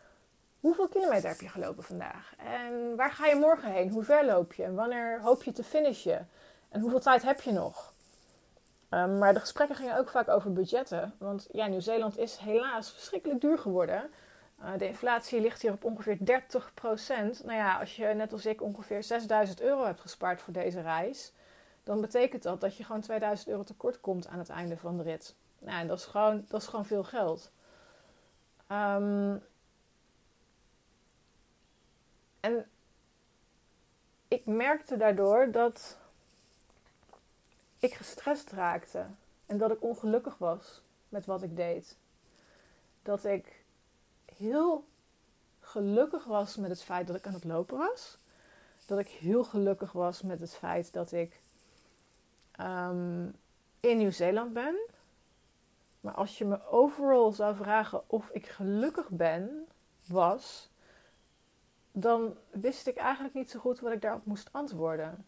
hoeveel 0.60 0.88
kilometer 0.88 1.28
heb 1.28 1.40
je 1.40 1.48
gelopen 1.48 1.82
vandaag? 1.82 2.34
En 2.36 2.96
waar 2.96 3.10
ga 3.10 3.26
je 3.26 3.36
morgen 3.36 3.72
heen? 3.72 3.90
Hoe 3.90 4.04
ver 4.04 4.24
loop 4.24 4.52
je? 4.52 4.64
En 4.64 4.74
wanneer 4.74 5.20
hoop 5.20 5.42
je 5.42 5.52
te 5.52 5.64
finishen? 5.64 6.28
En 6.68 6.80
hoeveel 6.80 7.00
tijd 7.00 7.22
heb 7.22 7.40
je 7.40 7.52
nog? 7.52 7.92
Um, 8.90 9.18
maar 9.18 9.34
de 9.34 9.40
gesprekken 9.40 9.76
gingen 9.76 9.98
ook 9.98 10.08
vaak 10.08 10.28
over 10.28 10.52
budgetten. 10.52 11.14
Want 11.18 11.48
ja, 11.52 11.66
Nieuw-Zeeland 11.66 12.18
is 12.18 12.36
helaas 12.36 12.92
verschrikkelijk 12.92 13.40
duur 13.40 13.58
geworden. 13.58 14.10
Uh, 14.60 14.78
de 14.78 14.86
inflatie 14.86 15.40
ligt 15.40 15.62
hier 15.62 15.72
op 15.72 15.84
ongeveer 15.84 16.16
30% 16.16 16.20
Nou 17.44 17.52
ja, 17.52 17.78
als 17.78 17.96
je 17.96 18.06
net 18.06 18.32
als 18.32 18.46
ik 18.46 18.62
ongeveer 18.62 19.02
6000 19.02 19.60
euro 19.60 19.84
hebt 19.84 20.00
gespaard 20.00 20.40
voor 20.40 20.52
deze 20.52 20.80
reis, 20.80 21.32
dan 21.82 22.00
betekent 22.00 22.42
dat 22.42 22.60
dat 22.60 22.76
je 22.76 22.84
gewoon 22.84 23.00
2000 23.00 23.48
euro 23.48 23.62
tekort 23.62 24.00
komt 24.00 24.26
aan 24.26 24.38
het 24.38 24.48
einde 24.48 24.76
van 24.76 24.96
de 24.96 25.02
rit. 25.02 25.34
Nou, 25.58 25.80
en 25.80 25.86
dat 25.86 25.98
is 25.98 26.04
gewoon, 26.04 26.44
dat 26.48 26.60
is 26.60 26.66
gewoon 26.66 26.86
veel 26.86 27.04
geld. 27.04 27.50
Um, 28.72 29.42
en 32.40 32.66
ik 34.28 34.46
merkte 34.46 34.96
daardoor 34.96 35.50
dat 35.50 35.98
ik 37.78 37.94
gestrest 37.94 38.50
raakte 38.50 39.06
en 39.46 39.58
dat 39.58 39.70
ik 39.70 39.82
ongelukkig 39.82 40.38
was 40.38 40.82
met 41.08 41.26
wat 41.26 41.42
ik 41.42 41.56
deed. 41.56 41.96
Dat 43.02 43.24
ik 43.24 43.57
heel 44.38 44.84
gelukkig 45.60 46.24
was 46.24 46.56
met 46.56 46.70
het 46.70 46.82
feit 46.82 47.06
dat 47.06 47.16
ik 47.16 47.26
aan 47.26 47.32
het 47.32 47.44
lopen 47.44 47.78
was. 47.78 48.18
Dat 48.86 48.98
ik 48.98 49.08
heel 49.08 49.44
gelukkig 49.44 49.92
was 49.92 50.22
met 50.22 50.40
het 50.40 50.54
feit 50.54 50.92
dat 50.92 51.12
ik 51.12 51.40
ehm, 52.50 53.28
in 53.80 53.98
Nieuw-Zeeland 53.98 54.52
ben. 54.52 54.76
Maar 56.00 56.14
als 56.14 56.38
je 56.38 56.44
me 56.44 56.66
overal 56.66 57.32
zou 57.32 57.56
vragen 57.56 58.10
of 58.10 58.28
ik 58.30 58.46
gelukkig 58.46 59.08
ben, 59.08 59.66
was, 60.06 60.70
dan 61.92 62.36
wist 62.50 62.86
ik 62.86 62.96
eigenlijk 62.96 63.34
niet 63.34 63.50
zo 63.50 63.58
goed 63.58 63.80
wat 63.80 63.92
ik 63.92 64.02
daarop 64.02 64.24
moest 64.24 64.48
antwoorden. 64.52 65.26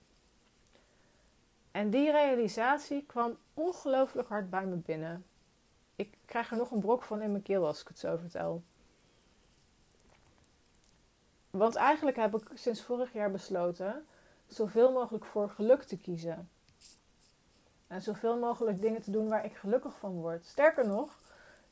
En 1.70 1.90
die 1.90 2.10
realisatie 2.10 3.04
kwam 3.06 3.36
ongelooflijk 3.54 4.28
hard 4.28 4.50
bij 4.50 4.66
me 4.66 4.76
binnen. 4.76 5.24
Ik 5.96 6.14
krijg 6.24 6.50
er 6.50 6.56
nog 6.56 6.70
een 6.70 6.80
brok 6.80 7.02
van 7.02 7.22
in 7.22 7.30
mijn 7.30 7.42
keel 7.42 7.66
als 7.66 7.80
ik 7.80 7.88
het 7.88 7.98
zo 7.98 8.16
vertel. 8.16 8.62
Want 11.50 11.74
eigenlijk 11.74 12.16
heb 12.16 12.34
ik 12.36 12.48
sinds 12.54 12.82
vorig 12.82 13.12
jaar 13.12 13.30
besloten 13.30 14.06
zoveel 14.46 14.92
mogelijk 14.92 15.24
voor 15.24 15.50
geluk 15.50 15.82
te 15.82 15.98
kiezen. 15.98 16.48
En 17.86 18.02
zoveel 18.02 18.38
mogelijk 18.38 18.80
dingen 18.80 19.02
te 19.02 19.10
doen 19.10 19.28
waar 19.28 19.44
ik 19.44 19.56
gelukkig 19.56 19.98
van 19.98 20.12
word. 20.12 20.46
Sterker 20.46 20.86
nog, 20.86 21.18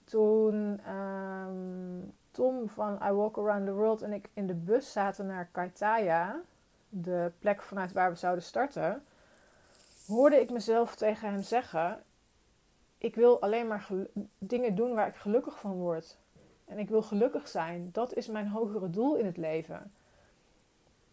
toen 0.05 0.81
ehm, 0.85 2.09
Tom 2.31 2.69
van 2.69 2.99
I 3.03 3.13
Walk 3.13 3.39
Around 3.39 3.67
the 3.67 3.73
World 3.73 4.03
en 4.03 4.13
ik 4.13 4.29
in 4.35 4.47
de 4.47 4.55
bus 4.55 4.93
zaten 4.93 5.27
naar 5.27 5.49
Kaitaya, 5.53 6.41
de 6.89 7.33
plek 7.39 7.63
vanuit 7.63 7.93
waar 7.93 8.11
we 8.11 8.17
zouden 8.17 8.45
starten, 8.45 9.05
hoorde 10.07 10.41
ik 10.41 10.51
mezelf 10.51 10.97
tegen 10.97 11.29
hem 11.29 11.43
zeggen: 11.43 12.03
Ik 12.99 13.15
wil 13.15 13.41
alleen 13.41 13.67
maar 13.67 13.89
dingen 14.39 14.75
doen 14.75 14.95
waar 14.95 15.09
ik 15.09 15.17
gelukkig 15.17 15.59
van 15.59 15.73
word. 15.73 16.17
En 16.69 16.79
ik 16.79 16.89
wil 16.89 17.03
gelukkig 17.03 17.49
zijn. 17.49 17.89
Dat 17.93 18.15
is 18.15 18.27
mijn 18.27 18.49
hogere 18.49 18.91
doel 18.91 19.17
in 19.17 19.27
het 19.27 19.37
leven. 19.37 19.93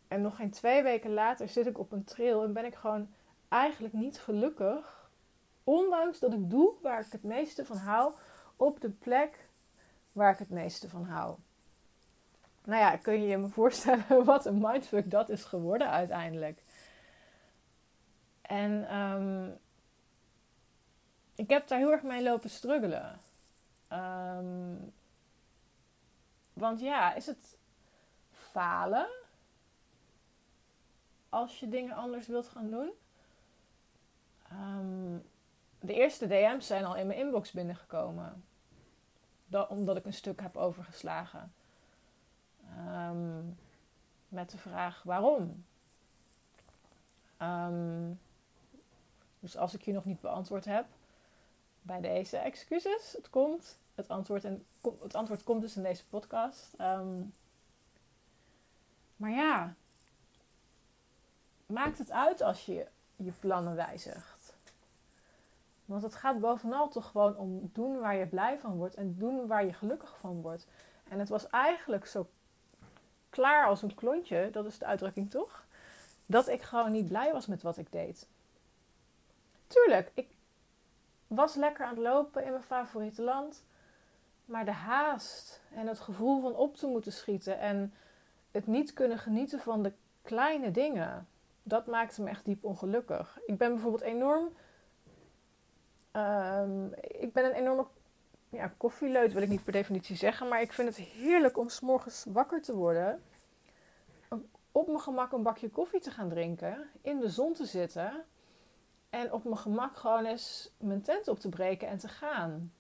En 0.07 0.21
nog 0.21 0.35
geen 0.35 0.51
twee 0.51 0.83
weken 0.83 1.13
later 1.13 1.49
zit 1.49 1.65
ik 1.65 1.79
op 1.79 1.91
een 1.91 2.03
trail 2.03 2.43
en 2.43 2.53
ben 2.53 2.65
ik 2.65 2.75
gewoon 2.75 3.07
eigenlijk 3.49 3.93
niet 3.93 4.19
gelukkig. 4.19 5.09
Ondanks 5.63 6.19
dat 6.19 6.33
ik 6.33 6.49
doe 6.49 6.73
waar 6.81 6.99
ik 6.99 7.11
het 7.11 7.23
meeste 7.23 7.65
van 7.65 7.77
hou, 7.77 8.13
op 8.55 8.81
de 8.81 8.89
plek 8.89 9.47
waar 10.11 10.31
ik 10.31 10.39
het 10.39 10.49
meeste 10.49 10.89
van 10.89 11.05
hou. 11.05 11.35
Nou 12.63 12.79
ja, 12.79 12.97
kun 12.97 13.21
je 13.21 13.27
je 13.27 13.37
me 13.37 13.49
voorstellen 13.59 14.25
wat 14.25 14.45
een 14.45 14.57
mindfuck 14.61 15.11
dat 15.11 15.29
is 15.29 15.43
geworden 15.43 15.89
uiteindelijk. 15.89 16.63
En 18.41 18.97
um, 18.97 19.57
ik 21.35 21.49
heb 21.49 21.67
daar 21.67 21.79
heel 21.79 21.91
erg 21.91 22.03
mee 22.03 22.23
lopen 22.23 22.49
struggelen. 22.49 23.19
Um, 23.91 24.93
want 26.55 26.79
ja, 26.79 27.13
is 27.13 27.25
het 27.25 27.57
falen 28.31 29.07
als 31.29 31.59
je 31.59 31.69
dingen 31.69 31.95
anders 31.95 32.27
wilt 32.27 32.47
gaan 32.47 32.69
doen? 32.69 32.91
Um, 34.51 35.23
de 35.79 35.93
eerste 35.93 36.27
DM's 36.27 36.67
zijn 36.67 36.85
al 36.85 36.95
in 36.95 37.07
mijn 37.07 37.19
inbox 37.19 37.51
binnengekomen. 37.51 38.43
Dat, 39.47 39.69
omdat 39.69 39.97
ik 39.97 40.05
een 40.05 40.13
stuk 40.13 40.41
heb 40.41 40.57
overgeslagen. 40.57 41.53
Um, 42.87 43.57
met 44.27 44.49
de 44.49 44.57
vraag 44.57 45.03
waarom. 45.03 45.65
Um, 47.41 48.19
dus 49.39 49.57
als 49.57 49.73
ik 49.73 49.81
je 49.81 49.93
nog 49.93 50.05
niet 50.05 50.21
beantwoord 50.21 50.65
heb, 50.65 50.85
bij 51.81 52.01
deze 52.01 52.37
excuses. 52.37 53.13
Het 53.13 53.29
komt. 53.29 53.77
Het 53.95 54.07
antwoord, 54.07 54.43
en, 54.43 54.65
het 55.01 55.15
antwoord 55.15 55.43
komt 55.43 55.61
dus 55.61 55.75
in 55.75 55.83
deze 55.83 56.05
podcast. 56.05 56.73
Um, 56.81 57.33
maar 59.15 59.31
ja, 59.31 59.75
maakt 61.65 61.97
het 61.97 62.11
uit 62.11 62.41
als 62.41 62.65
je 62.65 62.87
je 63.15 63.31
plannen 63.31 63.75
wijzigt. 63.75 64.53
Want 65.85 66.03
het 66.03 66.15
gaat 66.15 66.39
bovenal 66.39 66.89
toch 66.89 67.07
gewoon 67.07 67.37
om 67.37 67.69
doen 67.73 67.99
waar 67.99 68.15
je 68.15 68.27
blij 68.27 68.59
van 68.59 68.75
wordt 68.75 68.95
en 68.95 69.17
doen 69.17 69.47
waar 69.47 69.65
je 69.65 69.73
gelukkig 69.73 70.17
van 70.19 70.41
wordt. 70.41 70.67
En 71.09 71.19
het 71.19 71.29
was 71.29 71.49
eigenlijk 71.49 72.05
zo 72.05 72.29
klaar 73.29 73.67
als 73.67 73.81
een 73.81 73.95
klontje, 73.95 74.49
dat 74.51 74.65
is 74.65 74.77
de 74.77 74.85
uitdrukking 74.85 75.31
toch? 75.31 75.65
Dat 76.25 76.47
ik 76.47 76.61
gewoon 76.61 76.91
niet 76.91 77.07
blij 77.07 77.31
was 77.31 77.45
met 77.45 77.61
wat 77.61 77.77
ik 77.77 77.91
deed. 77.91 78.27
Tuurlijk, 79.67 80.11
ik 80.13 80.27
was 81.27 81.55
lekker 81.55 81.85
aan 81.85 81.95
het 81.95 82.03
lopen 82.03 82.43
in 82.43 82.51
mijn 82.51 82.63
favoriete 82.63 83.21
land. 83.21 83.63
Maar 84.45 84.65
de 84.65 84.71
haast 84.71 85.61
en 85.73 85.87
het 85.87 85.99
gevoel 85.99 86.41
van 86.41 86.55
op 86.55 86.75
te 86.75 86.87
moeten 86.87 87.11
schieten 87.11 87.59
en 87.59 87.93
het 88.51 88.67
niet 88.67 88.93
kunnen 88.93 89.17
genieten 89.17 89.59
van 89.59 89.83
de 89.83 89.93
kleine 90.21 90.71
dingen, 90.71 91.27
dat 91.63 91.85
maakte 91.87 92.21
me 92.21 92.29
echt 92.29 92.45
diep 92.45 92.63
ongelukkig. 92.63 93.39
Ik 93.45 93.57
ben 93.57 93.69
bijvoorbeeld 93.73 94.03
enorm. 94.03 94.49
Um, 96.13 96.93
ik 97.01 97.33
ben 97.33 97.45
een 97.45 97.51
enorme 97.51 97.85
ja, 98.49 98.73
koffieleut, 98.77 99.33
wil 99.33 99.41
ik 99.41 99.49
niet 99.49 99.63
per 99.63 99.73
definitie 99.73 100.15
zeggen, 100.15 100.47
maar 100.47 100.61
ik 100.61 100.73
vind 100.73 100.87
het 100.87 100.97
heerlijk 100.97 101.57
om 101.57 101.69
s'morgens 101.69 102.25
wakker 102.27 102.61
te 102.61 102.75
worden. 102.75 103.23
Op 104.71 104.87
mijn 104.87 104.99
gemak 104.99 105.31
een 105.31 105.43
bakje 105.43 105.69
koffie 105.69 105.99
te 105.99 106.11
gaan 106.11 106.29
drinken, 106.29 106.89
in 107.01 107.19
de 107.19 107.29
zon 107.29 107.53
te 107.53 107.65
zitten 107.65 108.25
en 109.09 109.31
op 109.31 109.43
mijn 109.43 109.57
gemak 109.57 109.97
gewoon 109.97 110.25
eens 110.25 110.71
mijn 110.77 111.01
tent 111.01 111.27
op 111.27 111.39
te 111.39 111.49
breken 111.49 111.87
en 111.87 111.97
te 111.97 112.07
gaan. 112.07 112.73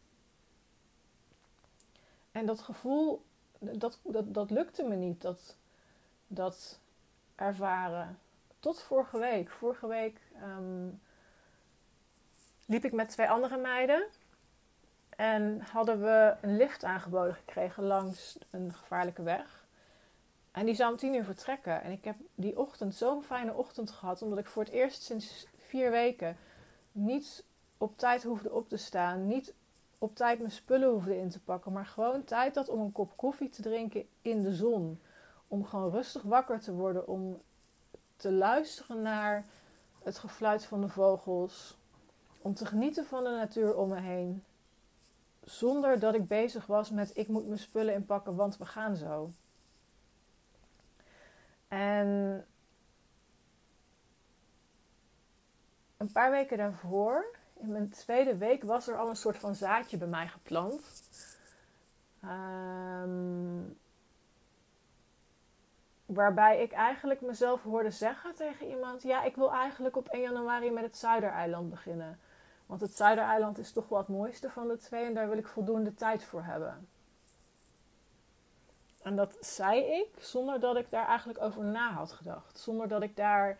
En 2.35 2.45
dat 2.45 2.61
gevoel, 2.61 3.25
dat, 3.59 3.99
dat, 4.03 4.33
dat 4.33 4.51
lukte 4.51 4.83
me 4.83 4.95
niet, 4.95 5.21
dat, 5.21 5.57
dat 6.27 6.79
ervaren. 7.35 8.19
Tot 8.59 8.81
vorige 8.81 9.17
week. 9.17 9.51
Vorige 9.51 9.87
week 9.87 10.19
ehm, 10.41 10.89
liep 12.65 12.85
ik 12.85 12.93
met 12.93 13.09
twee 13.09 13.29
andere 13.29 13.57
meiden. 13.57 14.07
En 15.09 15.61
hadden 15.61 16.01
we 16.01 16.35
een 16.41 16.57
lift 16.57 16.83
aangeboden 16.83 17.35
gekregen 17.35 17.83
langs 17.83 18.37
een 18.49 18.73
gevaarlijke 18.73 19.23
weg. 19.23 19.65
En 20.51 20.65
die 20.65 20.75
zou 20.75 20.91
om 20.91 20.97
tien 20.97 21.13
uur 21.13 21.25
vertrekken. 21.25 21.81
En 21.81 21.91
ik 21.91 22.03
heb 22.03 22.15
die 22.35 22.59
ochtend 22.59 22.95
zo'n 22.95 23.23
fijne 23.23 23.53
ochtend 23.53 23.91
gehad. 23.91 24.21
Omdat 24.21 24.39
ik 24.39 24.47
voor 24.47 24.63
het 24.63 24.73
eerst 24.73 25.01
sinds 25.01 25.47
vier 25.57 25.91
weken 25.91 26.37
niet 26.91 27.43
op 27.77 27.97
tijd 27.97 28.23
hoefde 28.23 28.51
op 28.51 28.69
te 28.69 28.77
staan. 28.77 29.27
Niet 29.27 29.53
op 29.97 30.15
tijd 30.15 30.39
mijn 30.39 30.51
spullen 30.51 30.89
hoefde 30.89 31.17
in 31.17 31.29
te 31.29 31.39
pakken. 31.39 31.71
Maar 31.71 31.85
gewoon 31.85 32.23
tijd 32.23 32.55
had 32.55 32.69
om 32.69 32.79
een 32.79 32.91
kop 32.91 33.17
koffie 33.17 33.49
te 33.49 33.61
drinken 33.61 34.07
in 34.21 34.41
de 34.41 34.53
zon. 34.55 35.01
Om 35.47 35.65
gewoon 35.65 35.91
rustig 35.91 36.21
wakker 36.21 36.59
te 36.59 36.73
worden. 36.73 37.07
Om 37.07 37.41
te 38.15 38.31
luisteren 38.31 39.01
naar 39.01 39.45
het 40.03 40.17
gefluit 40.17 40.65
van 40.65 40.81
de 40.81 40.89
vogels. 40.89 41.77
Om 42.41 42.53
te 42.53 42.65
genieten 42.65 43.05
van 43.05 43.23
de 43.23 43.29
natuur 43.29 43.75
om 43.75 43.89
me 43.89 43.99
heen. 43.99 44.43
Zonder 45.43 45.99
dat 45.99 46.15
ik 46.15 46.27
bezig 46.27 46.65
was 46.65 46.89
met 46.89 47.17
ik 47.17 47.27
moet 47.27 47.47
mijn 47.47 47.59
spullen 47.59 47.93
inpakken, 47.93 48.35
want 48.35 48.57
we 48.57 48.65
gaan 48.65 48.95
zo. 48.95 49.29
En 51.67 52.45
een 55.97 56.11
paar 56.11 56.31
weken 56.31 56.57
daarvoor, 56.57 57.25
in 57.65 57.71
mijn 57.71 57.89
tweede 57.89 58.37
week, 58.37 58.63
was 58.63 58.87
er 58.87 58.97
al 58.97 59.09
een 59.09 59.15
soort 59.15 59.37
van 59.37 59.55
zaadje 59.55 59.97
bij 59.97 60.07
mij 60.07 60.27
geplant. 60.27 61.03
Um, 62.23 63.77
waarbij 66.05 66.61
ik 66.61 66.71
eigenlijk 66.71 67.21
mezelf 67.21 67.63
hoorde 67.63 67.91
zeggen 67.91 68.35
tegen 68.35 68.67
iemand: 68.67 69.03
Ja, 69.03 69.23
ik 69.23 69.35
wil 69.35 69.51
eigenlijk 69.53 69.95
op 69.95 70.07
1 70.07 70.21
januari 70.21 70.71
met 70.71 70.83
het 70.83 70.97
Zuidereiland 70.97 71.69
beginnen. 71.69 72.19
Want 72.65 72.81
het 72.81 72.95
Zuidereiland 72.95 73.57
is 73.57 73.71
toch 73.71 73.89
wel 73.89 73.99
het 73.99 74.07
mooiste 74.07 74.49
van 74.49 74.67
de 74.67 74.77
twee 74.77 75.05
en 75.05 75.13
daar 75.13 75.29
wil 75.29 75.37
ik 75.37 75.47
voldoende 75.47 75.93
tijd 75.93 76.23
voor 76.23 76.43
hebben. 76.43 76.87
En 79.01 79.15
dat 79.15 79.37
zei 79.39 79.79
ik 79.81 80.09
zonder 80.19 80.59
dat 80.59 80.75
ik 80.75 80.89
daar 80.89 81.07
eigenlijk 81.07 81.41
over 81.41 81.63
na 81.63 81.91
had 81.91 82.11
gedacht. 82.11 82.59
Zonder 82.59 82.87
dat 82.87 83.01
ik 83.01 83.15
daar 83.15 83.57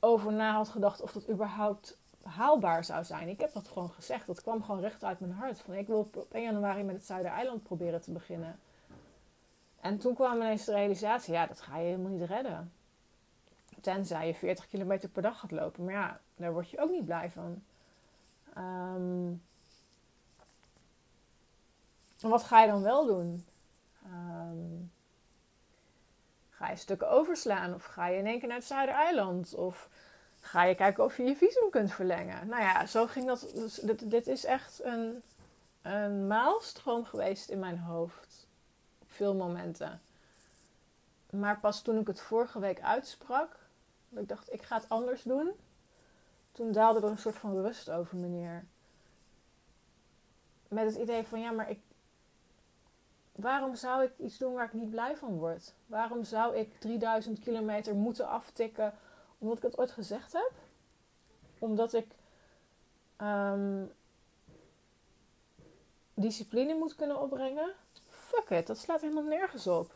over 0.00 0.32
na 0.32 0.52
had 0.52 0.68
gedacht 0.68 1.00
of 1.00 1.12
dat 1.12 1.28
überhaupt 1.28 1.98
haalbaar 2.28 2.84
zou 2.84 3.04
zijn. 3.04 3.28
Ik 3.28 3.40
heb 3.40 3.52
dat 3.52 3.68
gewoon 3.68 3.90
gezegd. 3.90 4.26
Dat 4.26 4.42
kwam 4.42 4.62
gewoon 4.62 4.80
recht 4.80 5.04
uit 5.04 5.20
mijn 5.20 5.32
hart. 5.32 5.60
Van 5.60 5.74
ik 5.74 5.86
wil 5.86 5.98
op 5.98 6.26
1 6.32 6.42
januari 6.42 6.82
met 6.82 6.94
het 6.94 7.06
Zuidereiland 7.06 7.62
proberen 7.62 8.00
te 8.00 8.12
beginnen. 8.12 8.58
En 9.80 9.98
toen 9.98 10.14
kwam 10.14 10.36
ineens 10.36 10.64
de 10.64 10.72
realisatie, 10.72 11.32
ja, 11.32 11.46
dat 11.46 11.60
ga 11.60 11.78
je 11.78 11.84
helemaal 11.84 12.10
niet 12.10 12.28
redden. 12.28 12.72
Tenzij 13.80 14.26
je 14.26 14.34
40 14.34 14.68
kilometer 14.68 15.08
per 15.08 15.22
dag 15.22 15.38
gaat 15.38 15.50
lopen. 15.50 15.84
Maar 15.84 15.94
ja, 15.94 16.20
daar 16.36 16.52
word 16.52 16.70
je 16.70 16.78
ook 16.80 16.90
niet 16.90 17.04
blij 17.04 17.30
van. 17.30 17.62
Um, 18.58 19.42
wat 22.20 22.42
ga 22.42 22.60
je 22.60 22.68
dan 22.68 22.82
wel 22.82 23.06
doen? 23.06 23.46
Um, 24.06 24.92
ga 26.50 26.70
je 26.70 26.76
stukken 26.76 27.10
overslaan? 27.10 27.74
Of 27.74 27.84
ga 27.84 28.06
je 28.06 28.18
in 28.18 28.26
één 28.26 28.38
keer 28.38 28.48
naar 28.48 28.56
het 28.56 28.66
Zuidereiland? 28.66 29.54
Of 29.54 29.88
ga 30.46 30.62
je 30.62 30.74
kijken 30.74 31.04
of 31.04 31.16
je 31.16 31.22
je 31.22 31.36
visum 31.36 31.70
kunt 31.70 31.92
verlengen. 31.92 32.48
Nou 32.48 32.62
ja, 32.62 32.86
zo 32.86 33.06
ging 33.06 33.26
dat. 33.26 33.50
Dus 33.54 33.74
dit, 34.02 34.26
is 34.26 34.44
echt 34.44 34.84
een, 34.84 35.22
een 35.82 36.26
maalstroom 36.26 37.04
geweest 37.04 37.48
in 37.48 37.58
mijn 37.58 37.78
hoofd. 37.78 38.46
Op 38.98 39.12
veel 39.12 39.34
momenten. 39.34 40.00
Maar 41.30 41.60
pas 41.60 41.82
toen 41.82 41.98
ik 41.98 42.06
het 42.06 42.20
vorige 42.20 42.58
week 42.58 42.80
uitsprak, 42.80 43.56
dat 44.08 44.22
ik 44.22 44.28
dacht, 44.28 44.52
ik 44.52 44.62
ga 44.62 44.76
het 44.76 44.88
anders 44.88 45.22
doen. 45.22 45.50
Toen 46.52 46.72
daalde 46.72 47.00
er 47.00 47.10
een 47.10 47.18
soort 47.18 47.36
van 47.36 47.62
rust 47.62 47.90
over 47.90 48.16
me 48.16 48.26
neer. 48.26 48.64
Met 50.68 50.84
het 50.84 51.02
idee 51.02 51.24
van, 51.24 51.40
ja, 51.40 51.50
maar 51.50 51.70
ik, 51.70 51.80
waarom 53.32 53.74
zou 53.74 54.04
ik 54.04 54.12
iets 54.18 54.38
doen 54.38 54.54
waar 54.54 54.64
ik 54.64 54.72
niet 54.72 54.90
blij 54.90 55.16
van 55.16 55.38
word? 55.38 55.74
Waarom 55.86 56.24
zou 56.24 56.56
ik 56.56 56.80
3000 56.80 57.38
kilometer 57.38 57.94
moeten 57.94 58.28
aftikken 58.28 58.94
omdat 59.38 59.56
ik 59.56 59.62
het 59.62 59.78
ooit 59.78 59.90
gezegd 59.90 60.32
heb? 60.32 60.52
Omdat 61.58 61.94
ik 61.94 62.06
ehm, 63.16 63.84
discipline 66.14 66.74
moet 66.74 66.94
kunnen 66.94 67.20
opbrengen? 67.20 67.72
Fuck 68.08 68.50
it, 68.50 68.66
dat 68.66 68.78
slaat 68.78 69.00
helemaal 69.00 69.22
nergens 69.22 69.66
op. 69.66 69.92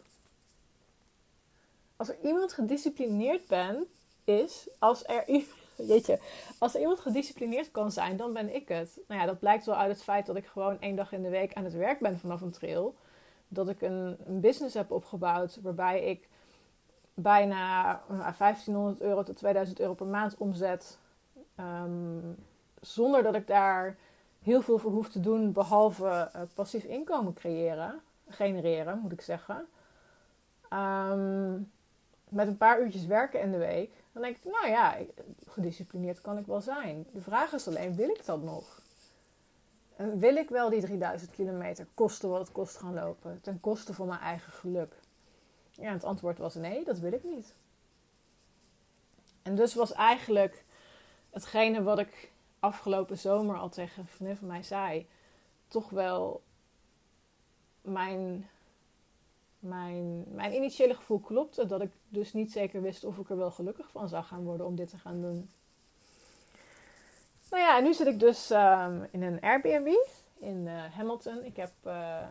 Als 1.97 2.09
er 2.09 2.19
iemand 2.23 2.53
gedisciplineerd 2.53 3.47
ben, 3.47 3.87
is, 4.25 4.69
als 4.79 5.05
er, 5.07 5.25
jeetje, 5.77 6.19
als 6.59 6.75
er 6.75 6.81
iemand 6.81 7.01
gedisciplineerd 7.01 7.71
kan 7.71 7.93
zijn, 7.93 8.17
dan 8.17 8.33
ben 8.33 8.55
ik 8.55 8.69
het. 8.69 8.99
Nou 9.09 9.21
ja, 9.21 9.27
dat 9.27 9.39
blijkt 9.39 9.67
wel 9.67 9.77
uit 9.77 9.91
het 9.91 10.03
feit 10.03 10.27
dat 10.27 10.37
ik 10.37 10.47
gewoon 10.47 10.81
één 10.81 10.97
dag 10.97 11.13
in 11.13 11.23
de 11.23 11.29
week 11.29 11.53
aan 11.53 11.65
het 11.65 11.75
werk 11.75 12.01
ben 12.01 12.19
vanaf 12.19 12.41
een 12.41 12.51
trail 12.51 12.95
dat 13.49 13.69
ik 13.69 13.81
een, 13.81 14.17
een 14.27 14.41
business 14.41 14.75
heb 14.75 14.91
opgebouwd 14.91 15.59
waarbij 15.63 16.05
ik 16.05 16.29
bijna 17.23 18.01
1500 18.09 18.99
nou, 18.99 19.11
euro 19.11 19.23
tot 19.23 19.37
2000 19.37 19.81
euro 19.81 19.95
per 19.95 20.07
maand 20.07 20.37
omzet. 20.37 20.99
Ehm, 21.55 22.33
zonder 22.81 23.23
dat 23.23 23.35
ik 23.35 23.47
daar 23.47 23.97
heel 24.43 24.63
veel 24.63 24.79
voor 24.79 24.91
hoef 24.91 25.09
te 25.09 25.21
doen, 25.21 25.53
behalve 25.53 26.31
uh, 26.37 26.43
passief 26.55 26.85
inkomen 26.85 27.35
creëren, 27.35 28.01
genereren, 28.29 28.99
moet 28.99 29.13
ik 29.13 29.21
zeggen. 29.21 29.67
Ehm, 30.69 31.53
met 32.29 32.47
een 32.47 32.57
paar 32.57 32.81
uurtjes 32.83 33.07
werken 33.07 33.41
in 33.41 33.51
de 33.51 33.59
week. 33.59 34.03
Dan 34.13 34.23
denk 34.23 34.37
ik, 34.37 34.45
nou 34.45 34.69
ja, 34.69 34.97
gedisciplineerd 35.47 36.21
kan 36.21 36.39
ik 36.39 36.47
wel 36.47 36.61
zijn. 36.61 37.07
De 37.13 37.21
vraag 37.21 37.53
is 37.53 37.69
alleen, 37.69 37.95
wil 37.95 38.09
ik 38.09 38.27
dat 38.27 38.43
nog? 38.43 38.81
wil 40.15 40.37
ik 40.37 40.49
wel 40.49 40.71
die 40.71 40.81
3000 40.81 41.31
kilometer 41.31 41.87
kosten 41.95 42.29
wat 42.29 42.41
het 42.41 42.53
kost 42.53 42.77
gaan 42.77 42.95
lopen? 42.95 43.41
Ten 43.41 43.61
koste 43.61 43.95
van 43.95 44.07
mijn 44.07 44.21
eigen 44.21 44.53
geluk? 44.53 44.95
Ja, 45.81 45.93
het 45.93 46.05
antwoord 46.05 46.39
was 46.39 46.55
nee, 46.55 46.85
dat 46.85 46.99
wil 46.99 47.13
ik 47.13 47.25
niet. 47.25 47.55
En 49.43 49.55
dus 49.57 49.75
was 49.75 49.93
eigenlijk 49.93 50.65
hetgene 51.31 51.83
wat 51.83 51.99
ik 51.99 52.31
afgelopen 52.59 53.19
zomer 53.19 53.59
al 53.59 53.69
tegen 53.69 54.07
vriendin 54.07 54.37
van 54.37 54.49
mij 54.49 54.63
zei, 54.63 55.09
toch 55.69 55.91
wel 55.91 56.43
mijn, 57.81 58.49
mijn, 59.59 60.25
mijn 60.35 60.55
initiële 60.55 60.95
gevoel 60.95 61.19
klopte. 61.19 61.67
Dat 61.67 61.83
ik 61.83 61.91
dus 62.09 62.33
niet 62.33 62.53
zeker 62.53 62.83
wist 62.83 63.05
of 63.05 63.19
ik 63.19 63.31
er 63.31 63.37
wel 63.37 63.51
gelukkig 63.51 63.91
van 63.91 64.09
zou 64.09 64.25
gaan 64.25 64.45
worden 64.45 64.67
om 64.67 64.77
dit 64.77 64.89
te 64.89 64.99
gaan 64.99 65.21
doen. 65.21 65.51
Nou 67.51 67.63
ja, 67.63 67.77
en 67.77 67.85
nu 67.85 67.95
zit 67.95 68.07
ik 68.07 68.21
dus 68.21 68.51
ehm, 68.51 69.05
in 69.11 69.23
een 69.23 69.41
Airbnb 69.41 69.97
in 70.39 70.67
uh, 70.67 70.85
Hamilton. 70.85 71.45
Ik 71.45 71.57
heb 71.57 71.73
uh, 71.87 72.23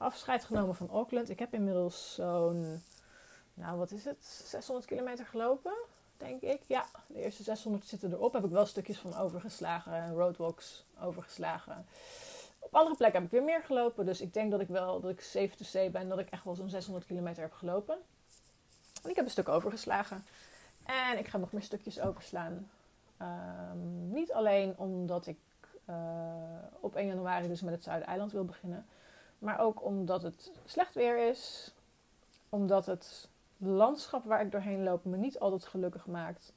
afscheid 0.00 0.44
genomen 0.44 0.74
van 0.74 0.90
Auckland. 0.90 1.30
Ik 1.30 1.38
heb 1.38 1.54
inmiddels 1.54 2.14
zo'n, 2.14 2.82
nou 3.54 3.78
wat 3.78 3.90
is 3.90 4.04
het, 4.04 4.42
600 4.44 4.86
kilometer 4.86 5.26
gelopen, 5.26 5.72
denk 6.16 6.42
ik. 6.42 6.62
Ja, 6.66 6.86
de 7.06 7.22
eerste 7.22 7.42
600 7.42 7.86
zitten 7.86 8.12
erop. 8.12 8.32
Heb 8.32 8.44
ik 8.44 8.50
wel 8.50 8.66
stukjes 8.66 8.98
van 8.98 9.16
overgeslagen, 9.16 10.12
roadwalks 10.12 10.84
overgeslagen. 11.00 11.86
Op 12.58 12.74
andere 12.74 12.96
plekken 12.96 13.20
heb 13.22 13.32
ik 13.32 13.38
weer 13.38 13.46
meer 13.46 13.62
gelopen. 13.62 14.06
Dus 14.06 14.20
ik 14.20 14.34
denk 14.34 14.50
dat 14.50 14.60
ik 14.60 14.68
wel, 14.68 15.00
dat 15.00 15.10
ik 15.10 15.20
safe 15.20 15.56
to 15.56 15.64
say 15.64 15.90
ben, 15.90 16.08
dat 16.08 16.18
ik 16.18 16.30
echt 16.30 16.44
wel 16.44 16.54
zo'n 16.54 16.70
600 16.70 17.06
kilometer 17.06 17.42
heb 17.42 17.52
gelopen. 17.52 17.96
En 19.02 19.10
ik 19.10 19.16
heb 19.16 19.24
een 19.24 19.30
stuk 19.30 19.48
overgeslagen. 19.48 20.26
En 20.84 21.18
ik 21.18 21.28
ga 21.28 21.38
nog 21.38 21.52
meer 21.52 21.62
stukjes 21.62 22.00
overslaan. 22.00 22.70
Um, 23.22 24.12
niet 24.12 24.32
alleen 24.32 24.74
omdat 24.76 25.26
ik 25.26 25.38
uh, 25.90 25.96
op 26.80 26.96
1 26.96 27.06
januari 27.06 27.48
dus 27.48 27.60
met 27.60 27.74
het 27.74 27.82
Zuideiland 27.82 28.32
wil 28.32 28.44
beginnen, 28.44 28.86
maar 29.40 29.58
ook 29.58 29.84
omdat 29.84 30.22
het 30.22 30.52
slecht 30.64 30.94
weer 30.94 31.28
is, 31.28 31.74
omdat 32.48 32.86
het 32.86 33.28
landschap 33.56 34.24
waar 34.24 34.40
ik 34.40 34.52
doorheen 34.52 34.82
loop 34.82 35.04
me 35.04 35.16
niet 35.16 35.38
altijd 35.38 35.64
gelukkig 35.64 36.06
maakt. 36.06 36.52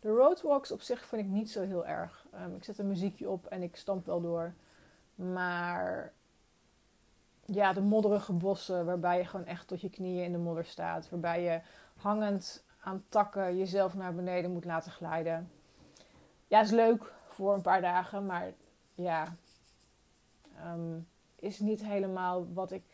De 0.00 0.08
roadwalks 0.08 0.72
op 0.72 0.80
zich 0.80 1.04
vind 1.04 1.22
ik 1.22 1.28
niet 1.28 1.50
zo 1.50 1.62
heel 1.62 1.86
erg. 1.86 2.26
Um, 2.34 2.54
ik 2.54 2.64
zet 2.64 2.78
een 2.78 2.88
muziekje 2.88 3.28
op 3.28 3.46
en 3.46 3.62
ik 3.62 3.76
stamp 3.76 4.06
wel 4.06 4.20
door. 4.20 4.54
Maar 5.14 6.12
ja, 7.44 7.72
de 7.72 7.80
modderige 7.80 8.32
bossen 8.32 8.86
waarbij 8.86 9.18
je 9.18 9.24
gewoon 9.24 9.46
echt 9.46 9.68
tot 9.68 9.80
je 9.80 9.90
knieën 9.90 10.24
in 10.24 10.32
de 10.32 10.38
modder 10.38 10.64
staat. 10.64 11.10
Waarbij 11.10 11.42
je 11.42 11.60
hangend 11.96 12.64
aan 12.80 13.04
takken 13.08 13.56
jezelf 13.56 13.94
naar 13.94 14.14
beneden 14.14 14.52
moet 14.52 14.64
laten 14.64 14.92
glijden 14.92 15.50
ja, 16.48 16.60
is 16.60 16.70
leuk 16.70 17.12
voor 17.26 17.54
een 17.54 17.62
paar 17.62 17.80
dagen, 17.80 18.26
maar 18.26 18.52
ja, 18.94 19.36
um, 20.64 21.08
is 21.40 21.58
niet 21.58 21.84
helemaal 21.84 22.52
wat 22.52 22.70
ik 22.70 22.84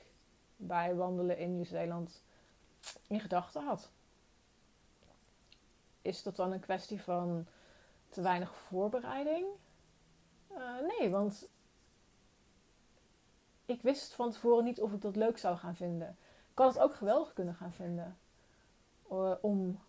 bij 0.57 0.94
wandelen 0.94 1.38
in 1.38 1.54
Nieuw-Zeeland 1.54 2.22
in 3.07 3.20
gedachten 3.20 3.64
had. 3.64 3.90
Is 6.02 6.22
dat 6.22 6.37
dan 6.37 6.52
een 6.52 6.61
kwestie 6.61 7.02
van 7.02 7.46
te 8.09 8.20
weinig 8.22 8.54
voorbereiding? 8.54 9.46
Uh, 10.52 10.98
nee, 10.98 11.11
want 11.11 11.48
ik 13.66 13.83
wist 13.83 14.14
van 14.14 14.30
tevoren 14.30 14.64
niet 14.64 14.80
of 14.80 14.92
ik 14.92 15.02
dat 15.02 15.16
leuk 15.16 15.38
zou 15.38 15.57
gaan 15.57 15.76
vinden. 15.76 16.16
Ik 16.50 16.59
had 16.59 16.74
het 16.74 16.83
ook 16.83 16.94
geweldig 16.94 17.33
kunnen 17.33 17.54
gaan 17.54 17.72
vinden. 17.72 18.18
Uh, 19.12 19.33
om 19.40 19.80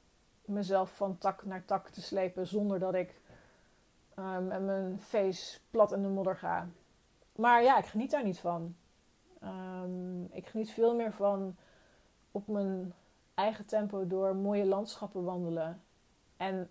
mezelf 0.46 0.96
van 0.96 1.18
tak 1.18 1.46
naar 1.46 1.66
tak 1.66 1.90
te 1.90 2.02
slepen 2.02 2.48
zonder 2.48 2.80
dat 2.80 2.94
ik 2.94 3.22
um, 4.20 4.52
en 4.52 4.66
mijn 4.66 5.02
face 5.02 5.60
plat 5.70 5.92
in 5.92 6.02
de 6.02 6.08
modder 6.08 6.38
ga. 6.38 6.68
Maar 7.36 7.64
ja, 7.64 7.78
ik 7.78 7.86
geniet 7.86 8.12
daar 8.12 8.24
niet 8.24 8.40
van. 8.40 8.76
Um, 9.44 10.28
ik 10.32 10.48
geniet 10.48 10.72
veel 10.72 10.96
meer 10.96 11.14
van 11.14 11.56
op 12.32 12.48
mijn 12.48 12.94
eigen 13.34 13.66
tempo 13.66 14.08
door 14.08 14.36
mooie 14.36 14.66
landschappen 14.66 15.24
wandelen. 15.24 15.82
En 16.38 16.70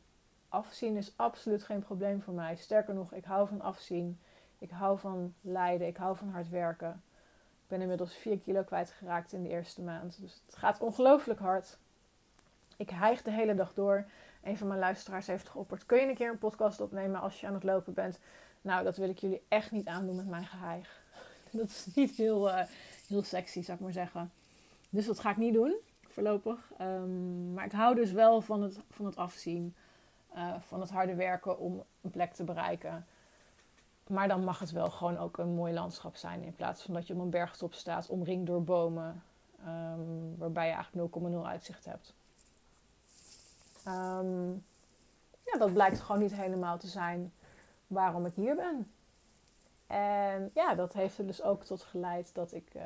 afzien 0.48 0.96
is 0.96 1.16
absoluut 1.16 1.62
geen 1.62 1.81
probleem 1.81 2.22
voor 2.22 2.35
mij. 2.35 2.57
Sterker 2.57 2.94
nog, 2.94 3.12
ik 3.12 3.24
hou 3.24 3.48
van 3.48 3.61
afzien. 3.61 4.20
Ik 4.59 4.70
hou 4.70 4.98
van 4.98 5.35
lijden. 5.40 5.87
Ik 5.87 5.96
hou 5.96 6.16
van 6.16 6.29
hard 6.29 6.48
werken. 6.48 7.03
Ik 7.62 7.70
ben 7.70 7.81
inmiddels 7.81 8.14
4 8.14 8.38
kilo 8.38 8.62
kwijtgeraakt 8.62 9.33
in 9.33 9.42
de 9.42 9.48
eerste 9.48 9.83
maand. 9.83 10.20
Dus 10.20 10.42
het 10.46 10.57
gaat 10.57 10.81
ongelooflijk 10.81 11.40
hard. 11.40 11.79
Ik 12.77 12.90
hijg 12.90 13.22
de 13.22 13.31
hele 13.31 13.55
dag 13.55 13.74
door 13.74 14.07
een 14.42 14.59
van 14.59 14.66
mijn 14.66 14.81
luisteraars 14.81 15.27
heeft 15.27 15.48
geopperd: 15.48 15.87
kun 15.87 15.98
je 15.98 16.09
een 16.09 16.14
keer 16.14 16.31
een 16.31 16.38
podcast 16.38 16.81
opnemen 16.81 17.20
als 17.20 17.40
je 17.40 17.46
aan 17.46 17.55
het 17.55 17.62
lopen 17.62 17.92
bent? 17.94 18.20
Nou, 18.64 18.85
dat 18.85 18.96
wil 18.96 19.09
ik 19.09 19.18
jullie 19.18 19.42
echt 19.48 19.70
niet 19.70 19.87
aandoen 19.87 20.16
met 20.16 20.27
mijn 20.27 20.46
geheig. 20.46 21.03
Dat 21.50 21.68
is 21.68 21.87
niet 21.94 22.16
heel, 22.16 22.48
uh, 22.48 22.61
heel 23.09 23.22
sexy, 23.22 23.62
zou 23.62 23.77
ik 23.77 23.83
maar 23.83 23.92
zeggen. 23.92 24.33
Dus 24.90 25.07
dat 25.07 25.18
ga 25.18 25.31
ik 25.31 25.37
niet 25.37 25.55
doen, 25.55 25.74
voorlopig. 26.09 26.70
Um, 26.81 27.53
maar 27.53 27.64
ik 27.64 27.72
hou 27.72 27.94
dus 27.94 28.12
wel 28.12 28.40
van 28.40 28.62
het, 28.62 28.79
van 28.90 29.07
het 29.07 29.16
afzien. 29.16 29.74
Uh, 30.37 30.55
van 30.61 30.81
het 30.81 30.90
harde 30.90 31.14
werken 31.14 31.59
om 31.59 31.83
een 32.00 32.11
plek 32.11 32.33
te 32.33 32.44
bereiken. 32.44 33.07
Maar 34.07 34.29
dan 34.29 34.44
mag 34.44 34.59
het 34.59 34.70
wel 34.70 34.90
gewoon 34.90 35.18
ook 35.18 35.38
een 35.38 35.55
mooi 35.55 35.72
landschap 35.72 36.16
zijn. 36.16 36.42
In 36.42 36.55
plaats 36.55 36.83
van 36.83 36.94
dat 36.94 37.07
je 37.07 37.14
op 37.14 37.20
een 37.20 37.31
bergtop 37.31 37.74
staat, 37.74 38.09
omringd 38.09 38.46
door 38.46 38.64
bomen. 38.64 39.22
Um, 39.66 40.37
waarbij 40.38 40.66
je 40.66 40.72
eigenlijk 40.72 41.16
0,0 41.16 41.35
uitzicht 41.42 41.85
hebt. 41.85 42.14
Um, 43.87 44.64
ja, 45.44 45.59
dat 45.59 45.72
blijkt 45.72 46.00
gewoon 46.00 46.20
niet 46.20 46.35
helemaal 46.35 46.79
te 46.79 46.88
zijn 46.88 47.33
waarom 47.94 48.26
ik 48.26 48.35
hier 48.35 48.54
ben. 48.54 48.92
En 49.87 50.50
ja, 50.54 50.74
dat 50.74 50.92
heeft 50.92 51.18
er 51.18 51.26
dus 51.26 51.42
ook 51.42 51.64
tot 51.64 51.83
geleid 51.83 52.35
dat 52.35 52.52
ik 52.52 52.74
uh, 52.74 52.83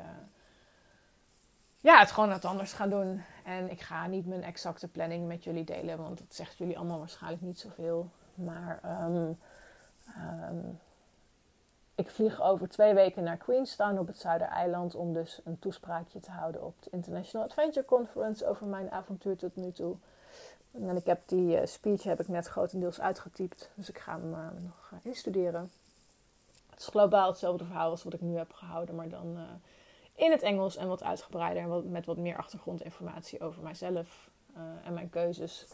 ja, 1.81 1.99
het 1.99 2.11
gewoon 2.11 2.29
wat 2.29 2.45
anders 2.45 2.73
ga 2.73 2.87
doen. 2.87 3.23
En 3.45 3.71
ik 3.71 3.81
ga 3.81 4.07
niet 4.07 4.27
mijn 4.27 4.43
exacte 4.43 4.89
planning 4.89 5.27
met 5.27 5.45
jullie 5.45 5.65
delen, 5.65 5.99
want 5.99 6.19
dat 6.19 6.35
zegt 6.35 6.57
jullie 6.59 6.77
allemaal 6.77 6.99
waarschijnlijk 6.99 7.43
niet 7.43 7.59
zoveel. 7.59 8.11
Maar 8.35 8.81
um, 9.05 9.39
um, 10.17 10.81
ik 11.95 12.11
vlieg 12.11 12.43
over 12.43 12.69
twee 12.69 12.95
weken 12.95 13.23
naar 13.23 13.37
Queenstown 13.37 13.99
op 13.99 14.07
het 14.07 14.19
Zuidereiland 14.19 14.95
om 14.95 15.13
dus 15.13 15.41
een 15.45 15.59
toespraakje 15.59 16.21
te 16.21 16.31
houden 16.31 16.65
op 16.65 16.83
de 16.83 16.91
International 16.91 17.47
Adventure 17.47 17.87
Conference 17.87 18.47
over 18.47 18.67
mijn 18.67 18.91
avontuur 18.91 19.37
tot 19.37 19.57
nu 19.57 19.73
toe. 19.73 19.97
En 20.73 20.97
ik 20.97 21.07
heb 21.07 21.21
die 21.27 21.61
uh, 21.61 21.67
speech 21.67 22.03
heb 22.03 22.21
ik 22.21 22.29
net 22.29 22.47
grotendeels 22.47 23.01
uitgetypt. 23.01 23.71
Dus 23.75 23.89
ik 23.89 23.99
ga 23.99 24.13
hem 24.13 24.33
uh, 24.33 24.39
nog 24.63 24.91
uh, 24.93 24.99
instuderen. 25.03 25.71
Het 26.71 26.79
is 26.79 26.87
globaal 26.87 27.29
hetzelfde 27.29 27.65
verhaal 27.65 27.91
als 27.91 28.03
wat 28.03 28.13
ik 28.13 28.21
nu 28.21 28.37
heb 28.37 28.53
gehouden. 28.53 28.95
Maar 28.95 29.09
dan 29.09 29.39
in 30.15 30.31
het 30.31 30.43
Engels 30.43 30.77
en 30.77 30.89
wat 30.89 31.03
uitgebreider. 31.03 31.63
En 31.63 31.91
met 31.91 32.07
wat 32.07 32.17
meer 32.17 32.37
achtergrondinformatie 32.37 33.41
over 33.41 33.63
mijzelf 33.63 34.31
en 34.85 34.95
mijn 34.95 35.11
keuzes. 35.11 35.67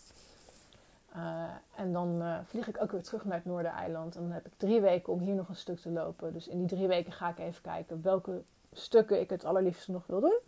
en 1.77 1.93
dan 1.93 2.23
vlieg 2.47 2.69
ik 2.69 2.83
ook 2.83 2.93
weer 2.93 3.03
terug 3.03 3.25
naar 3.25 3.37
het 3.37 3.45
Noordereiland. 3.45 4.17
En 4.17 4.23
dan 4.23 4.31
heb 4.31 4.47
ik 4.47 4.53
drie 4.57 4.81
weken 4.81 5.13
om 5.13 5.19
hier 5.19 5.35
nog 5.35 5.49
een 5.49 5.57
stuk 5.57 5.79
te 5.79 5.91
lopen. 5.91 6.33
Dus 6.33 6.49
in 6.49 6.59
die 6.59 6.77
drie 6.77 6.89
weken 6.89 7.13
ga 7.13 7.29
ik 7.29 7.39
even 7.39 7.63
kijken 7.63 8.03
welke 8.03 8.43
stukken 8.73 9.21
ik 9.21 9.31
het 9.31 9.45
allerliefste 9.45 9.91
nog 9.91 10.07
wil 10.07 10.21
doen. 10.21 10.39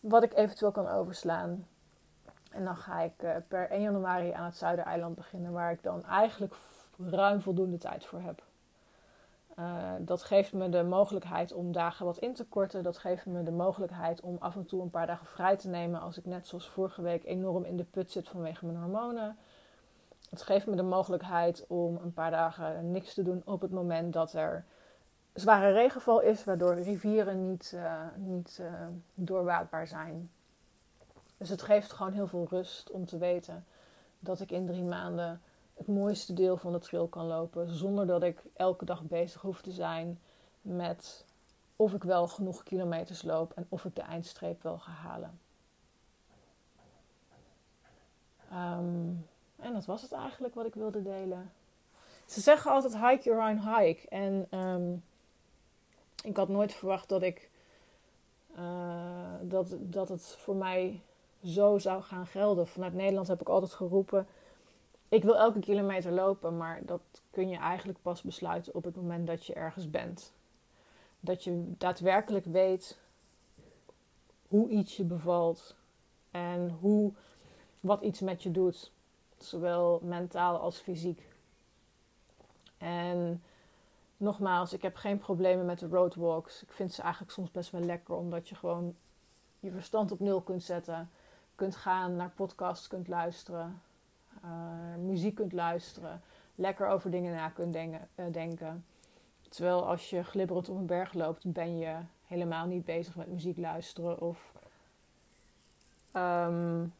Wat 0.00 0.22
ik 0.22 0.34
eventueel 0.34 0.72
kan 0.72 0.88
overslaan. 0.88 1.66
En 2.50 2.64
dan 2.64 2.76
ga 2.76 3.00
ik 3.00 3.12
per 3.48 3.70
1 3.70 3.82
januari 3.82 4.32
aan 4.32 4.44
het 4.44 4.56
Zuidereiland 4.56 5.14
beginnen, 5.14 5.52
waar 5.52 5.72
ik 5.72 5.82
dan 5.82 6.04
eigenlijk 6.04 6.54
ruim 6.98 7.40
voldoende 7.40 7.78
tijd 7.78 8.04
voor 8.04 8.20
heb. 8.20 8.42
Uh, 9.58 9.92
dat 9.98 10.22
geeft 10.22 10.52
me 10.52 10.68
de 10.68 10.82
mogelijkheid 10.82 11.52
om 11.52 11.72
dagen 11.72 12.06
wat 12.06 12.18
in 12.18 12.34
te 12.34 12.44
korten. 12.44 12.82
Dat 12.82 12.98
geeft 12.98 13.26
me 13.26 13.42
de 13.42 13.50
mogelijkheid 13.50 14.20
om 14.20 14.36
af 14.38 14.56
en 14.56 14.66
toe 14.66 14.82
een 14.82 14.90
paar 14.90 15.06
dagen 15.06 15.26
vrij 15.26 15.56
te 15.56 15.68
nemen 15.68 16.00
als 16.00 16.18
ik 16.18 16.24
net 16.24 16.46
zoals 16.46 16.68
vorige 16.68 17.02
week 17.02 17.24
enorm 17.24 17.64
in 17.64 17.76
de 17.76 17.84
put 17.84 18.10
zit 18.10 18.28
vanwege 18.28 18.66
mijn 18.66 18.78
hormonen. 18.78 19.36
Het 20.30 20.42
geeft 20.42 20.66
me 20.66 20.76
de 20.76 20.82
mogelijkheid 20.82 21.64
om 21.68 21.98
een 22.02 22.12
paar 22.12 22.30
dagen 22.30 22.90
niks 22.90 23.14
te 23.14 23.22
doen 23.22 23.42
op 23.44 23.60
het 23.60 23.70
moment 23.70 24.12
dat 24.12 24.32
er 24.32 24.64
zware 25.32 25.72
regenval 25.72 26.20
is, 26.20 26.44
waardoor 26.44 26.74
rivieren 26.74 27.50
niet, 27.50 27.72
uh, 27.74 28.02
niet 28.16 28.62
doorwaadbaar 29.14 29.86
zijn. 29.86 30.30
Dus 31.40 31.48
het 31.48 31.62
geeft 31.62 31.92
gewoon 31.92 32.12
heel 32.12 32.26
veel 32.26 32.46
rust 32.50 32.90
om 32.90 33.06
te 33.06 33.18
weten 33.18 33.64
dat 34.18 34.40
ik 34.40 34.50
in 34.50 34.66
drie 34.66 34.82
maanden 34.82 35.42
het 35.74 35.86
mooiste 35.86 36.32
deel 36.32 36.56
van 36.56 36.72
de 36.72 36.78
trail 36.78 37.08
kan 37.08 37.26
lopen. 37.26 37.68
Zonder 37.70 38.06
dat 38.06 38.22
ik 38.22 38.42
elke 38.52 38.84
dag 38.84 39.02
bezig 39.02 39.40
hoef 39.40 39.62
te 39.62 39.72
zijn 39.72 40.20
met 40.62 41.24
of 41.76 41.92
ik 41.92 42.02
wel 42.02 42.28
genoeg 42.28 42.62
kilometers 42.62 43.22
loop 43.22 43.52
en 43.52 43.66
of 43.68 43.84
ik 43.84 43.94
de 43.94 44.02
eindstreep 44.02 44.62
wel 44.62 44.78
ga 44.78 44.90
halen. 44.90 45.40
Ehm, 48.50 49.12
en 49.56 49.72
dat 49.72 49.84
was 49.84 50.02
het 50.02 50.12
eigenlijk 50.12 50.54
wat 50.54 50.66
ik 50.66 50.74
wilde 50.74 51.02
delen. 51.02 51.52
Ze 52.26 52.40
zeggen 52.40 52.70
altijd 52.70 52.96
hike 52.96 53.22
your 53.22 53.50
own 53.50 53.76
hike. 53.76 54.08
En 54.08 54.46
ehm, 54.50 54.92
ik 56.22 56.36
had 56.36 56.48
nooit 56.48 56.72
verwacht 56.72 57.08
dat 57.08 57.22
ik 57.22 57.50
uh, 58.58 59.34
dat, 59.42 59.76
dat 59.78 60.08
het 60.08 60.26
voor 60.26 60.56
mij 60.56 61.02
zo 61.44 61.78
zou 61.78 62.02
gaan 62.02 62.26
gelden. 62.26 62.66
Vanuit 62.66 62.94
Nederland 62.94 63.28
heb 63.28 63.40
ik 63.40 63.48
altijd 63.48 63.72
geroepen 63.72 64.26
ik 65.10 65.22
wil 65.22 65.36
elke 65.36 65.58
kilometer 65.58 66.12
lopen, 66.12 66.56
maar 66.56 66.80
dat 66.84 67.00
kun 67.30 67.48
je 67.48 67.56
eigenlijk 67.56 68.02
pas 68.02 68.22
besluiten 68.22 68.74
op 68.74 68.84
het 68.84 68.96
moment 68.96 69.26
dat 69.26 69.46
je 69.46 69.54
ergens 69.54 69.90
bent. 69.90 70.32
Dat 71.20 71.44
je 71.44 71.72
daadwerkelijk 71.78 72.44
weet 72.44 72.98
hoe 74.48 74.68
iets 74.68 74.96
je 74.96 75.04
bevalt 75.04 75.76
en 76.30 76.70
hoe, 76.80 77.12
wat 77.80 78.02
iets 78.02 78.20
met 78.20 78.42
je 78.42 78.50
doet, 78.50 78.92
zowel 79.38 80.00
mentaal 80.02 80.58
als 80.58 80.78
fysiek. 80.78 81.28
En 82.78 83.42
nogmaals, 84.16 84.72
ik 84.72 84.82
heb 84.82 84.96
geen 84.96 85.18
problemen 85.18 85.66
met 85.66 85.78
de 85.78 85.88
roadwalks. 85.88 86.62
Ik 86.62 86.72
vind 86.72 86.92
ze 86.92 87.02
eigenlijk 87.02 87.32
soms 87.32 87.50
best 87.50 87.70
wel 87.70 87.80
lekker, 87.80 88.14
omdat 88.14 88.48
je 88.48 88.54
gewoon 88.54 88.96
je 89.60 89.70
verstand 89.70 90.12
op 90.12 90.20
nul 90.20 90.40
kunt 90.40 90.62
zetten, 90.62 91.10
kunt 91.60 91.76
gaan, 91.76 92.16
naar 92.16 92.30
podcasts 92.30 92.88
kunt 92.88 93.08
luisteren 93.08 93.80
uh, 94.44 94.96
muziek 94.96 95.34
kunt 95.34 95.52
luisteren, 95.52 96.22
lekker 96.54 96.88
over 96.88 97.10
dingen 97.10 97.34
na 97.34 97.48
kunt 97.48 97.72
denken, 97.72 98.08
uh, 98.14 98.24
denken. 98.32 98.84
Terwijl 99.48 99.86
als 99.86 100.10
je 100.10 100.24
glibberend 100.24 100.68
op 100.68 100.76
een 100.76 100.86
berg 100.86 101.12
loopt, 101.12 101.52
ben 101.52 101.78
je 101.78 101.96
helemaal 102.26 102.66
niet 102.66 102.84
bezig 102.84 103.16
met 103.16 103.26
muziek 103.26 103.58
luisteren 103.58 104.20
of 104.20 104.52
um, 106.12 106.94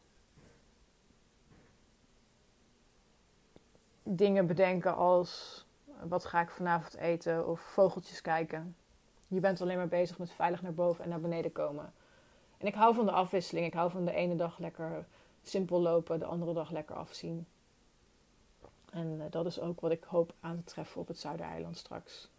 dingen 4.03 4.47
bedenken 4.47 4.95
als 4.95 5.65
wat 6.07 6.25
ga 6.25 6.41
ik 6.41 6.49
vanavond 6.49 6.95
eten 6.95 7.47
of 7.47 7.59
vogeltjes 7.59 8.21
kijken. 8.21 8.75
Je 9.27 9.39
bent 9.39 9.61
alleen 9.61 9.77
maar 9.77 9.87
bezig 9.87 10.17
met 10.17 10.31
veilig 10.31 10.61
naar 10.61 10.73
boven 10.73 11.03
en 11.03 11.09
naar 11.09 11.19
beneden 11.19 11.51
komen. 11.51 11.93
En 12.61 12.67
ik 12.67 12.73
hou 12.73 12.95
van 12.95 13.05
de 13.05 13.11
afwisseling. 13.11 13.65
Ik 13.65 13.73
hou 13.73 13.91
van 13.91 14.05
de 14.05 14.13
ene 14.13 14.35
dag 14.35 14.57
lekker 14.57 15.05
simpel 15.43 15.81
lopen, 15.81 16.19
de 16.19 16.25
andere 16.25 16.53
dag 16.53 16.69
lekker 16.69 16.95
afzien. 16.95 17.47
En 18.91 19.07
uh, 19.07 19.23
dat 19.29 19.45
is 19.45 19.59
ook 19.59 19.79
wat 19.79 19.91
ik 19.91 20.03
hoop 20.03 20.33
aan 20.39 20.57
te 20.57 20.63
treffen 20.63 21.01
op 21.01 21.07
het 21.07 21.19
Zuidereiland 21.19 21.77
straks. 21.77 22.29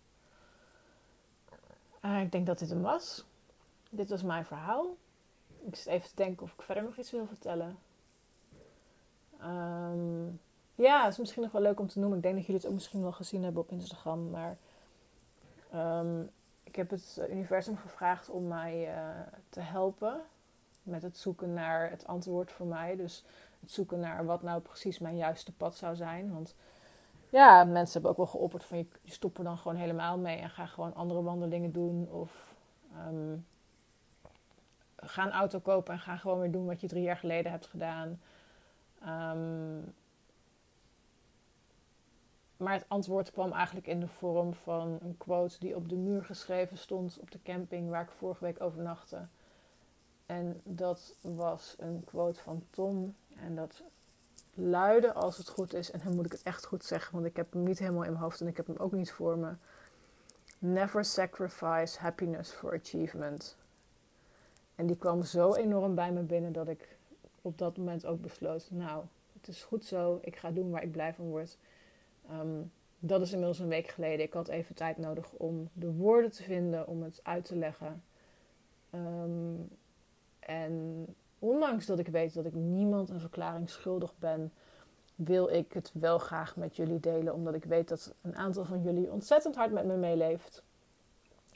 Uh, 2.04 2.20
ik 2.20 2.32
denk 2.32 2.46
dat 2.46 2.58
dit 2.58 2.68
hem 2.68 2.82
was. 2.82 3.24
Dit 3.90 4.08
was 4.08 4.22
mijn 4.22 4.44
verhaal. 4.44 4.96
Ik 5.64 5.76
zit 5.76 5.86
even 5.86 6.08
te 6.08 6.16
denken 6.16 6.42
of 6.42 6.52
ik 6.52 6.62
verder 6.62 6.84
nog 6.84 6.96
iets 6.96 7.10
wil 7.10 7.26
vertellen. 7.26 7.78
Um, 9.44 10.40
ja, 10.74 11.02
het 11.02 11.12
is 11.12 11.18
misschien 11.18 11.42
nog 11.42 11.52
wel 11.52 11.62
leuk 11.62 11.80
om 11.80 11.88
te 11.88 11.98
noemen. 11.98 12.16
Ik 12.16 12.22
denk 12.22 12.34
dat 12.34 12.46
jullie 12.46 12.60
het 12.60 12.68
ook 12.68 12.76
misschien 12.76 13.02
wel 13.02 13.12
gezien 13.12 13.42
hebben 13.42 13.62
op 13.62 13.70
Instagram. 13.70 14.30
Maar 14.30 14.56
um, 15.74 16.30
ik 16.72 16.78
heb 16.78 16.90
het 16.90 17.20
universum 17.30 17.76
gevraagd 17.76 18.30
om 18.30 18.48
mij 18.48 18.88
uh, 18.88 19.08
te 19.48 19.60
helpen 19.60 20.20
met 20.82 21.02
het 21.02 21.18
zoeken 21.18 21.52
naar 21.52 21.90
het 21.90 22.06
antwoord 22.06 22.52
voor 22.52 22.66
mij. 22.66 22.96
Dus 22.96 23.24
het 23.60 23.70
zoeken 23.70 24.00
naar 24.00 24.24
wat 24.24 24.42
nou 24.42 24.60
precies 24.60 24.98
mijn 24.98 25.16
juiste 25.16 25.52
pad 25.52 25.76
zou 25.76 25.96
zijn. 25.96 26.32
Want 26.32 26.54
ja, 27.28 27.64
mensen 27.64 27.92
hebben 27.92 28.10
ook 28.10 28.16
wel 28.16 28.26
geopperd 28.26 28.64
van 28.64 28.78
je, 28.78 28.86
je 29.02 29.42
dan 29.42 29.58
gewoon 29.58 29.76
helemaal 29.76 30.18
mee 30.18 30.38
en 30.38 30.50
ga 30.50 30.66
gewoon 30.66 30.94
andere 30.94 31.22
wandelingen 31.22 31.72
doen. 31.72 32.08
Of 32.10 32.54
um, 33.08 33.46
ga 34.96 35.24
een 35.24 35.32
auto 35.32 35.58
kopen 35.58 35.92
en 35.92 36.00
ga 36.00 36.16
gewoon 36.16 36.40
weer 36.40 36.52
doen 36.52 36.66
wat 36.66 36.80
je 36.80 36.88
drie 36.88 37.02
jaar 37.02 37.16
geleden 37.16 37.50
hebt 37.50 37.66
gedaan. 37.66 38.20
Um, 39.06 39.94
maar 42.62 42.72
het 42.72 42.88
antwoord 42.88 43.30
kwam 43.30 43.52
eigenlijk 43.52 43.86
in 43.86 44.00
de 44.00 44.08
vorm 44.08 44.54
van 44.54 44.98
een 45.02 45.16
quote 45.18 45.58
die 45.58 45.76
op 45.76 45.88
de 45.88 45.96
muur 45.96 46.24
geschreven 46.24 46.78
stond 46.78 47.18
op 47.20 47.30
de 47.30 47.42
camping 47.42 47.90
waar 47.90 48.02
ik 48.02 48.10
vorige 48.10 48.44
week 48.44 48.60
overnachtte. 48.60 49.26
En 50.26 50.60
dat 50.64 51.14
was 51.20 51.76
een 51.78 52.02
quote 52.04 52.40
van 52.40 52.64
Tom. 52.70 53.14
En 53.36 53.54
dat 53.54 53.82
luidde, 54.54 55.12
als 55.12 55.36
het 55.36 55.48
goed 55.48 55.74
is, 55.74 55.90
en 55.90 56.00
dan 56.04 56.14
moet 56.14 56.26
ik 56.26 56.32
het 56.32 56.42
echt 56.42 56.64
goed 56.64 56.84
zeggen, 56.84 57.12
want 57.14 57.26
ik 57.26 57.36
heb 57.36 57.52
hem 57.52 57.62
niet 57.62 57.78
helemaal 57.78 58.02
in 58.02 58.10
mijn 58.10 58.22
hoofd 58.22 58.40
en 58.40 58.46
ik 58.46 58.56
heb 58.56 58.66
hem 58.66 58.76
ook 58.76 58.92
niet 58.92 59.12
voor 59.12 59.38
me. 59.38 59.52
Never 60.58 61.04
sacrifice 61.04 61.98
happiness 61.98 62.52
for 62.52 62.80
achievement. 62.80 63.56
En 64.74 64.86
die 64.86 64.96
kwam 64.96 65.22
zo 65.22 65.54
enorm 65.54 65.94
bij 65.94 66.12
me 66.12 66.20
binnen 66.20 66.52
dat 66.52 66.68
ik 66.68 66.96
op 67.42 67.58
dat 67.58 67.76
moment 67.76 68.06
ook 68.06 68.20
besloot: 68.20 68.68
Nou, 68.70 69.04
het 69.32 69.48
is 69.48 69.62
goed 69.62 69.84
zo, 69.84 70.18
ik 70.22 70.36
ga 70.36 70.50
doen 70.50 70.70
waar 70.70 70.82
ik 70.82 70.92
blij 70.92 71.14
van 71.14 71.24
word. 71.24 71.58
Um, 72.40 72.72
dat 72.98 73.20
is 73.20 73.32
inmiddels 73.32 73.58
een 73.58 73.68
week 73.68 73.88
geleden. 73.88 74.26
Ik 74.26 74.32
had 74.32 74.48
even 74.48 74.74
tijd 74.74 74.98
nodig 74.98 75.32
om 75.32 75.68
de 75.72 75.92
woorden 75.92 76.30
te 76.30 76.42
vinden, 76.42 76.86
om 76.86 77.02
het 77.02 77.20
uit 77.22 77.44
te 77.44 77.56
leggen. 77.56 78.02
Um, 78.94 79.68
en 80.38 81.06
ondanks 81.38 81.86
dat 81.86 81.98
ik 81.98 82.08
weet 82.08 82.34
dat 82.34 82.44
ik 82.44 82.54
niemand 82.54 83.10
een 83.10 83.20
verklaring 83.20 83.70
schuldig 83.70 84.14
ben, 84.18 84.52
wil 85.14 85.48
ik 85.48 85.72
het 85.72 85.90
wel 85.94 86.18
graag 86.18 86.56
met 86.56 86.76
jullie 86.76 87.00
delen. 87.00 87.34
Omdat 87.34 87.54
ik 87.54 87.64
weet 87.64 87.88
dat 87.88 88.14
een 88.20 88.36
aantal 88.36 88.64
van 88.64 88.82
jullie 88.82 89.12
ontzettend 89.12 89.54
hard 89.54 89.72
met 89.72 89.84
me 89.84 89.96
meeleeft. 89.96 90.62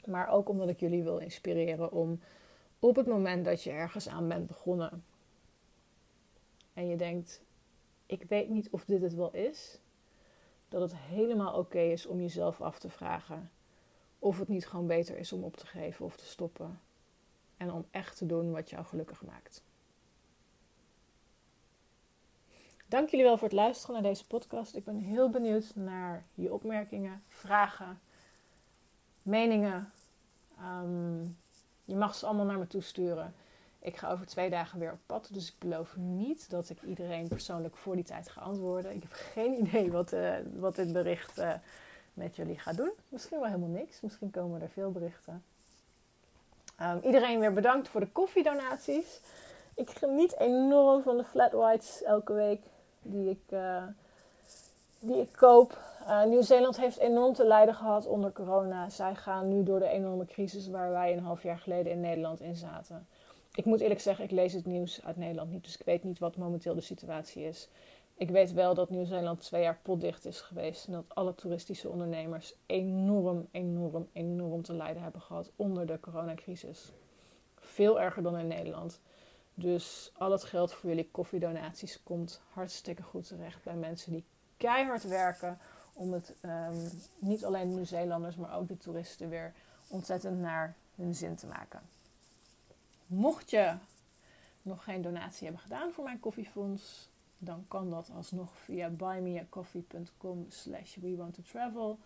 Maar 0.05 0.29
ook 0.29 0.49
omdat 0.49 0.69
ik 0.69 0.79
jullie 0.79 1.03
wil 1.03 1.17
inspireren 1.17 1.91
om 1.91 2.19
op 2.79 2.95
het 2.95 3.07
moment 3.07 3.45
dat 3.45 3.63
je 3.63 3.71
ergens 3.71 4.07
aan 4.07 4.27
bent 4.27 4.47
begonnen. 4.47 5.03
En 6.73 6.87
je 6.87 6.95
denkt, 6.95 7.41
ik 8.05 8.23
weet 8.23 8.49
niet 8.49 8.69
of 8.69 8.85
dit 8.85 9.01
het 9.01 9.13
wel 9.13 9.33
is. 9.33 9.79
Dat 10.69 10.81
het 10.81 10.95
helemaal 10.95 11.53
oké 11.53 11.79
is 11.79 12.05
om 12.05 12.21
jezelf 12.21 12.61
af 12.61 12.79
te 12.79 12.89
vragen 12.89 13.51
of 14.19 14.39
het 14.39 14.47
niet 14.47 14.67
gewoon 14.67 14.87
beter 14.87 15.17
is 15.17 15.33
om 15.33 15.43
op 15.43 15.57
te 15.57 15.65
geven 15.65 16.05
of 16.05 16.17
te 16.17 16.25
stoppen 16.25 16.79
en 17.57 17.71
om 17.71 17.85
echt 17.91 18.17
te 18.17 18.25
doen 18.25 18.51
wat 18.51 18.69
jou 18.69 18.85
gelukkig 18.85 19.23
maakt. 19.23 19.63
Dank 22.87 23.09
jullie 23.09 23.25
wel 23.25 23.37
voor 23.37 23.47
het 23.47 23.57
luisteren 23.57 23.93
naar 23.93 24.11
deze 24.11 24.27
podcast. 24.27 24.75
Ik 24.75 24.83
ben 24.83 24.99
heel 24.99 25.29
benieuwd 25.29 25.75
naar 25.75 26.25
je 26.33 26.53
opmerkingen, 26.53 27.23
vragen, 27.27 27.99
meningen. 29.21 29.91
Ehm, 30.57 31.23
je 31.83 31.95
mag 31.95 32.15
ze 32.15 32.25
allemaal 32.25 32.45
naar 32.45 32.57
me 32.57 32.67
toesturen. 32.67 33.35
Ik 33.79 33.97
ga 33.97 34.11
over 34.11 34.25
twee 34.25 34.49
dagen 34.49 34.79
weer 34.79 34.91
op 34.91 34.99
pad, 35.05 35.29
dus 35.31 35.47
ik 35.47 35.55
beloof 35.59 35.95
niet 35.95 36.49
dat 36.49 36.69
ik 36.69 36.81
iedereen 36.81 37.27
persoonlijk 37.27 37.77
voor 37.77 37.95
die 37.95 38.03
tijd 38.03 38.29
ga 38.29 38.41
antwoorden. 38.41 38.95
Ik 38.95 39.01
heb 39.01 39.11
geen 39.11 39.59
idee 39.65 39.91
wat, 39.91 40.13
uh, 40.13 40.35
wat 40.55 40.75
dit 40.75 40.93
bericht 40.93 41.39
uh, 41.39 41.53
met 42.13 42.35
jullie 42.35 42.59
gaat 42.59 42.77
doen. 42.77 42.91
Misschien 43.09 43.39
wel 43.39 43.47
helemaal 43.47 43.69
niks. 43.69 44.01
Misschien 44.01 44.31
komen 44.31 44.61
er 44.61 44.69
veel 44.69 44.91
berichten. 44.91 45.43
Um, 46.81 46.99
iedereen 47.03 47.39
weer 47.39 47.53
bedankt 47.53 47.87
voor 47.87 47.99
de 47.99 48.11
koffiedonaties. 48.11 49.21
Ik 49.73 49.89
geniet 49.89 50.39
enorm 50.39 51.01
van 51.01 51.17
de 51.17 51.23
flat 51.23 51.51
whites 51.51 52.03
elke 52.03 52.33
week 52.33 52.61
die 53.01 53.29
ik, 53.29 53.41
uh, 53.49 53.83
die 54.99 55.21
ik 55.21 55.31
koop. 55.31 55.85
Nieuw-Zeeland 56.25 56.77
heeft 56.77 56.97
enorm 56.97 57.33
te 57.33 57.45
lijden 57.45 57.75
gehad 57.75 58.05
onder 58.05 58.31
corona. 58.31 58.89
Zij 58.89 59.15
gaan 59.15 59.47
nu 59.47 59.63
door 59.63 59.79
de 59.79 59.87
enorme 59.87 60.25
crisis 60.25 60.67
waar 60.67 60.91
wij 60.91 61.13
een 61.13 61.23
half 61.23 61.43
jaar 61.43 61.57
geleden 61.57 61.91
in 61.91 61.99
Nederland 61.99 62.41
in 62.41 62.55
zaten. 62.55 63.07
Ik 63.57 63.65
moet 63.65 63.79
eerlijk 63.79 63.99
zeggen, 63.99 64.25
ik 64.25 64.31
lees 64.31 64.53
het 64.53 64.65
nieuws 64.65 65.03
uit 65.03 65.17
Nederland 65.17 65.51
niet, 65.51 65.63
dus 65.63 65.77
ik 65.77 65.85
weet 65.85 66.03
niet 66.03 66.19
wat 66.19 66.37
momenteel 66.37 66.75
de 66.75 66.81
situatie 66.81 67.43
is. 67.43 67.69
Ik 68.15 68.29
weet 68.29 68.53
wel 68.53 68.73
dat 68.73 68.89
Nieuw-Zeeland 68.89 69.41
twee 69.41 69.61
jaar 69.61 69.79
potdicht 69.81 70.25
is 70.25 70.41
geweest 70.41 70.87
en 70.87 70.93
dat 70.93 71.15
alle 71.15 71.35
toeristische 71.35 71.89
ondernemers 71.89 72.55
enorm, 72.65 73.47
enorm, 73.51 74.07
enorm 74.13 74.61
te 74.61 74.73
lijden 74.73 75.03
hebben 75.03 75.21
gehad 75.21 75.51
onder 75.55 75.85
de 75.85 75.99
coronacrisis. 75.99 76.91
Veel 77.59 78.01
erger 78.01 78.23
dan 78.23 78.37
in 78.37 78.47
Nederland. 78.47 79.01
Dus 79.53 80.11
al 80.17 80.31
het 80.31 80.43
geld 80.43 80.73
voor 80.73 80.89
jullie 80.89 81.09
koffiedonaties 81.11 82.03
komt 82.03 82.41
hartstikke 82.49 83.03
goed 83.03 83.27
terecht 83.27 83.63
bij 83.63 83.75
mensen 83.75 84.11
die 84.11 84.25
keihard 84.57 85.07
werken 85.07 85.57
om 85.93 86.13
het 86.13 86.35
um, 86.41 86.89
niet 87.19 87.45
alleen 87.45 87.69
de 87.69 87.75
Nieuw-Zeelanders, 87.75 88.35
maar 88.35 88.57
ook 88.57 88.67
de 88.67 88.77
toeristen 88.77 89.29
weer 89.29 89.53
ontzettend 89.87 90.39
naar 90.39 90.75
hun 90.95 91.15
zin 91.15 91.35
te 91.35 91.47
maken. 91.47 91.96
Mocht 93.07 93.49
je 93.49 93.75
nog 94.61 94.83
geen 94.83 95.01
donatie 95.01 95.43
hebben 95.43 95.61
gedaan 95.61 95.91
voor 95.91 96.03
mijn 96.03 96.19
koffiefonds, 96.19 97.09
dan 97.37 97.65
kan 97.67 97.89
dat 97.89 98.11
alsnog 98.15 98.57
via 98.57 98.89
buymeacoffee.com 98.89 100.45
slash 100.49 100.95
we 100.95 101.31
travel. 101.51 101.99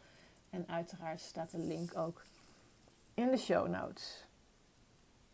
En 0.50 0.68
uiteraard 0.68 1.22
staat 1.22 1.52
de 1.52 1.58
link 1.58 1.98
ook 1.98 2.26
in 3.14 3.32
de 3.32 3.38
show 3.38 3.68
notes. 3.68 4.26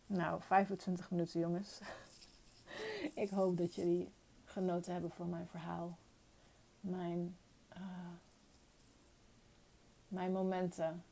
Nou, 0.06 0.41
25 0.41 1.12
minuten 1.12 1.39
jongens. 1.39 1.80
Ik 3.13 3.30
hoop 3.30 3.58
dat 3.58 3.75
jullie 3.75 4.12
genoten 4.45 4.93
hebben 4.93 5.12
van 5.12 5.30
mijn 5.30 5.47
verhaal. 5.47 5.97
Mijn, 6.80 7.38
uh, 7.77 7.82
mijn 10.08 10.32
momenten. 10.32 11.03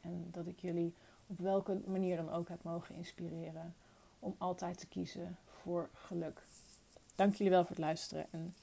En 0.00 0.28
dat 0.30 0.46
ik 0.46 0.60
jullie 0.60 0.94
op 1.26 1.38
welke 1.38 1.80
manier 1.86 2.16
dan 2.16 2.30
ook 2.30 2.48
heb 2.48 2.62
mogen 2.62 2.94
inspireren. 2.94 3.74
Om 4.24 4.34
altijd 4.38 4.78
te 4.78 4.86
kiezen 4.86 5.38
voor 5.44 5.90
geluk. 5.92 6.46
Dank 7.14 7.34
jullie 7.34 7.52
wel 7.52 7.60
voor 7.60 7.70
het 7.70 7.84
luisteren 7.84 8.26
en 8.30 8.54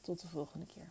tot 0.00 0.20
de 0.20 0.28
volgende 0.28 0.66
keer. 0.66 0.90